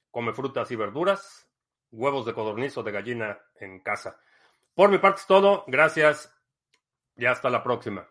[0.10, 1.50] come frutas y verduras,
[1.92, 4.20] huevos de codorniz o de gallina en casa.
[4.74, 5.64] Por mi parte es todo.
[5.68, 6.34] Gracias
[7.16, 8.08] y hasta la próxima.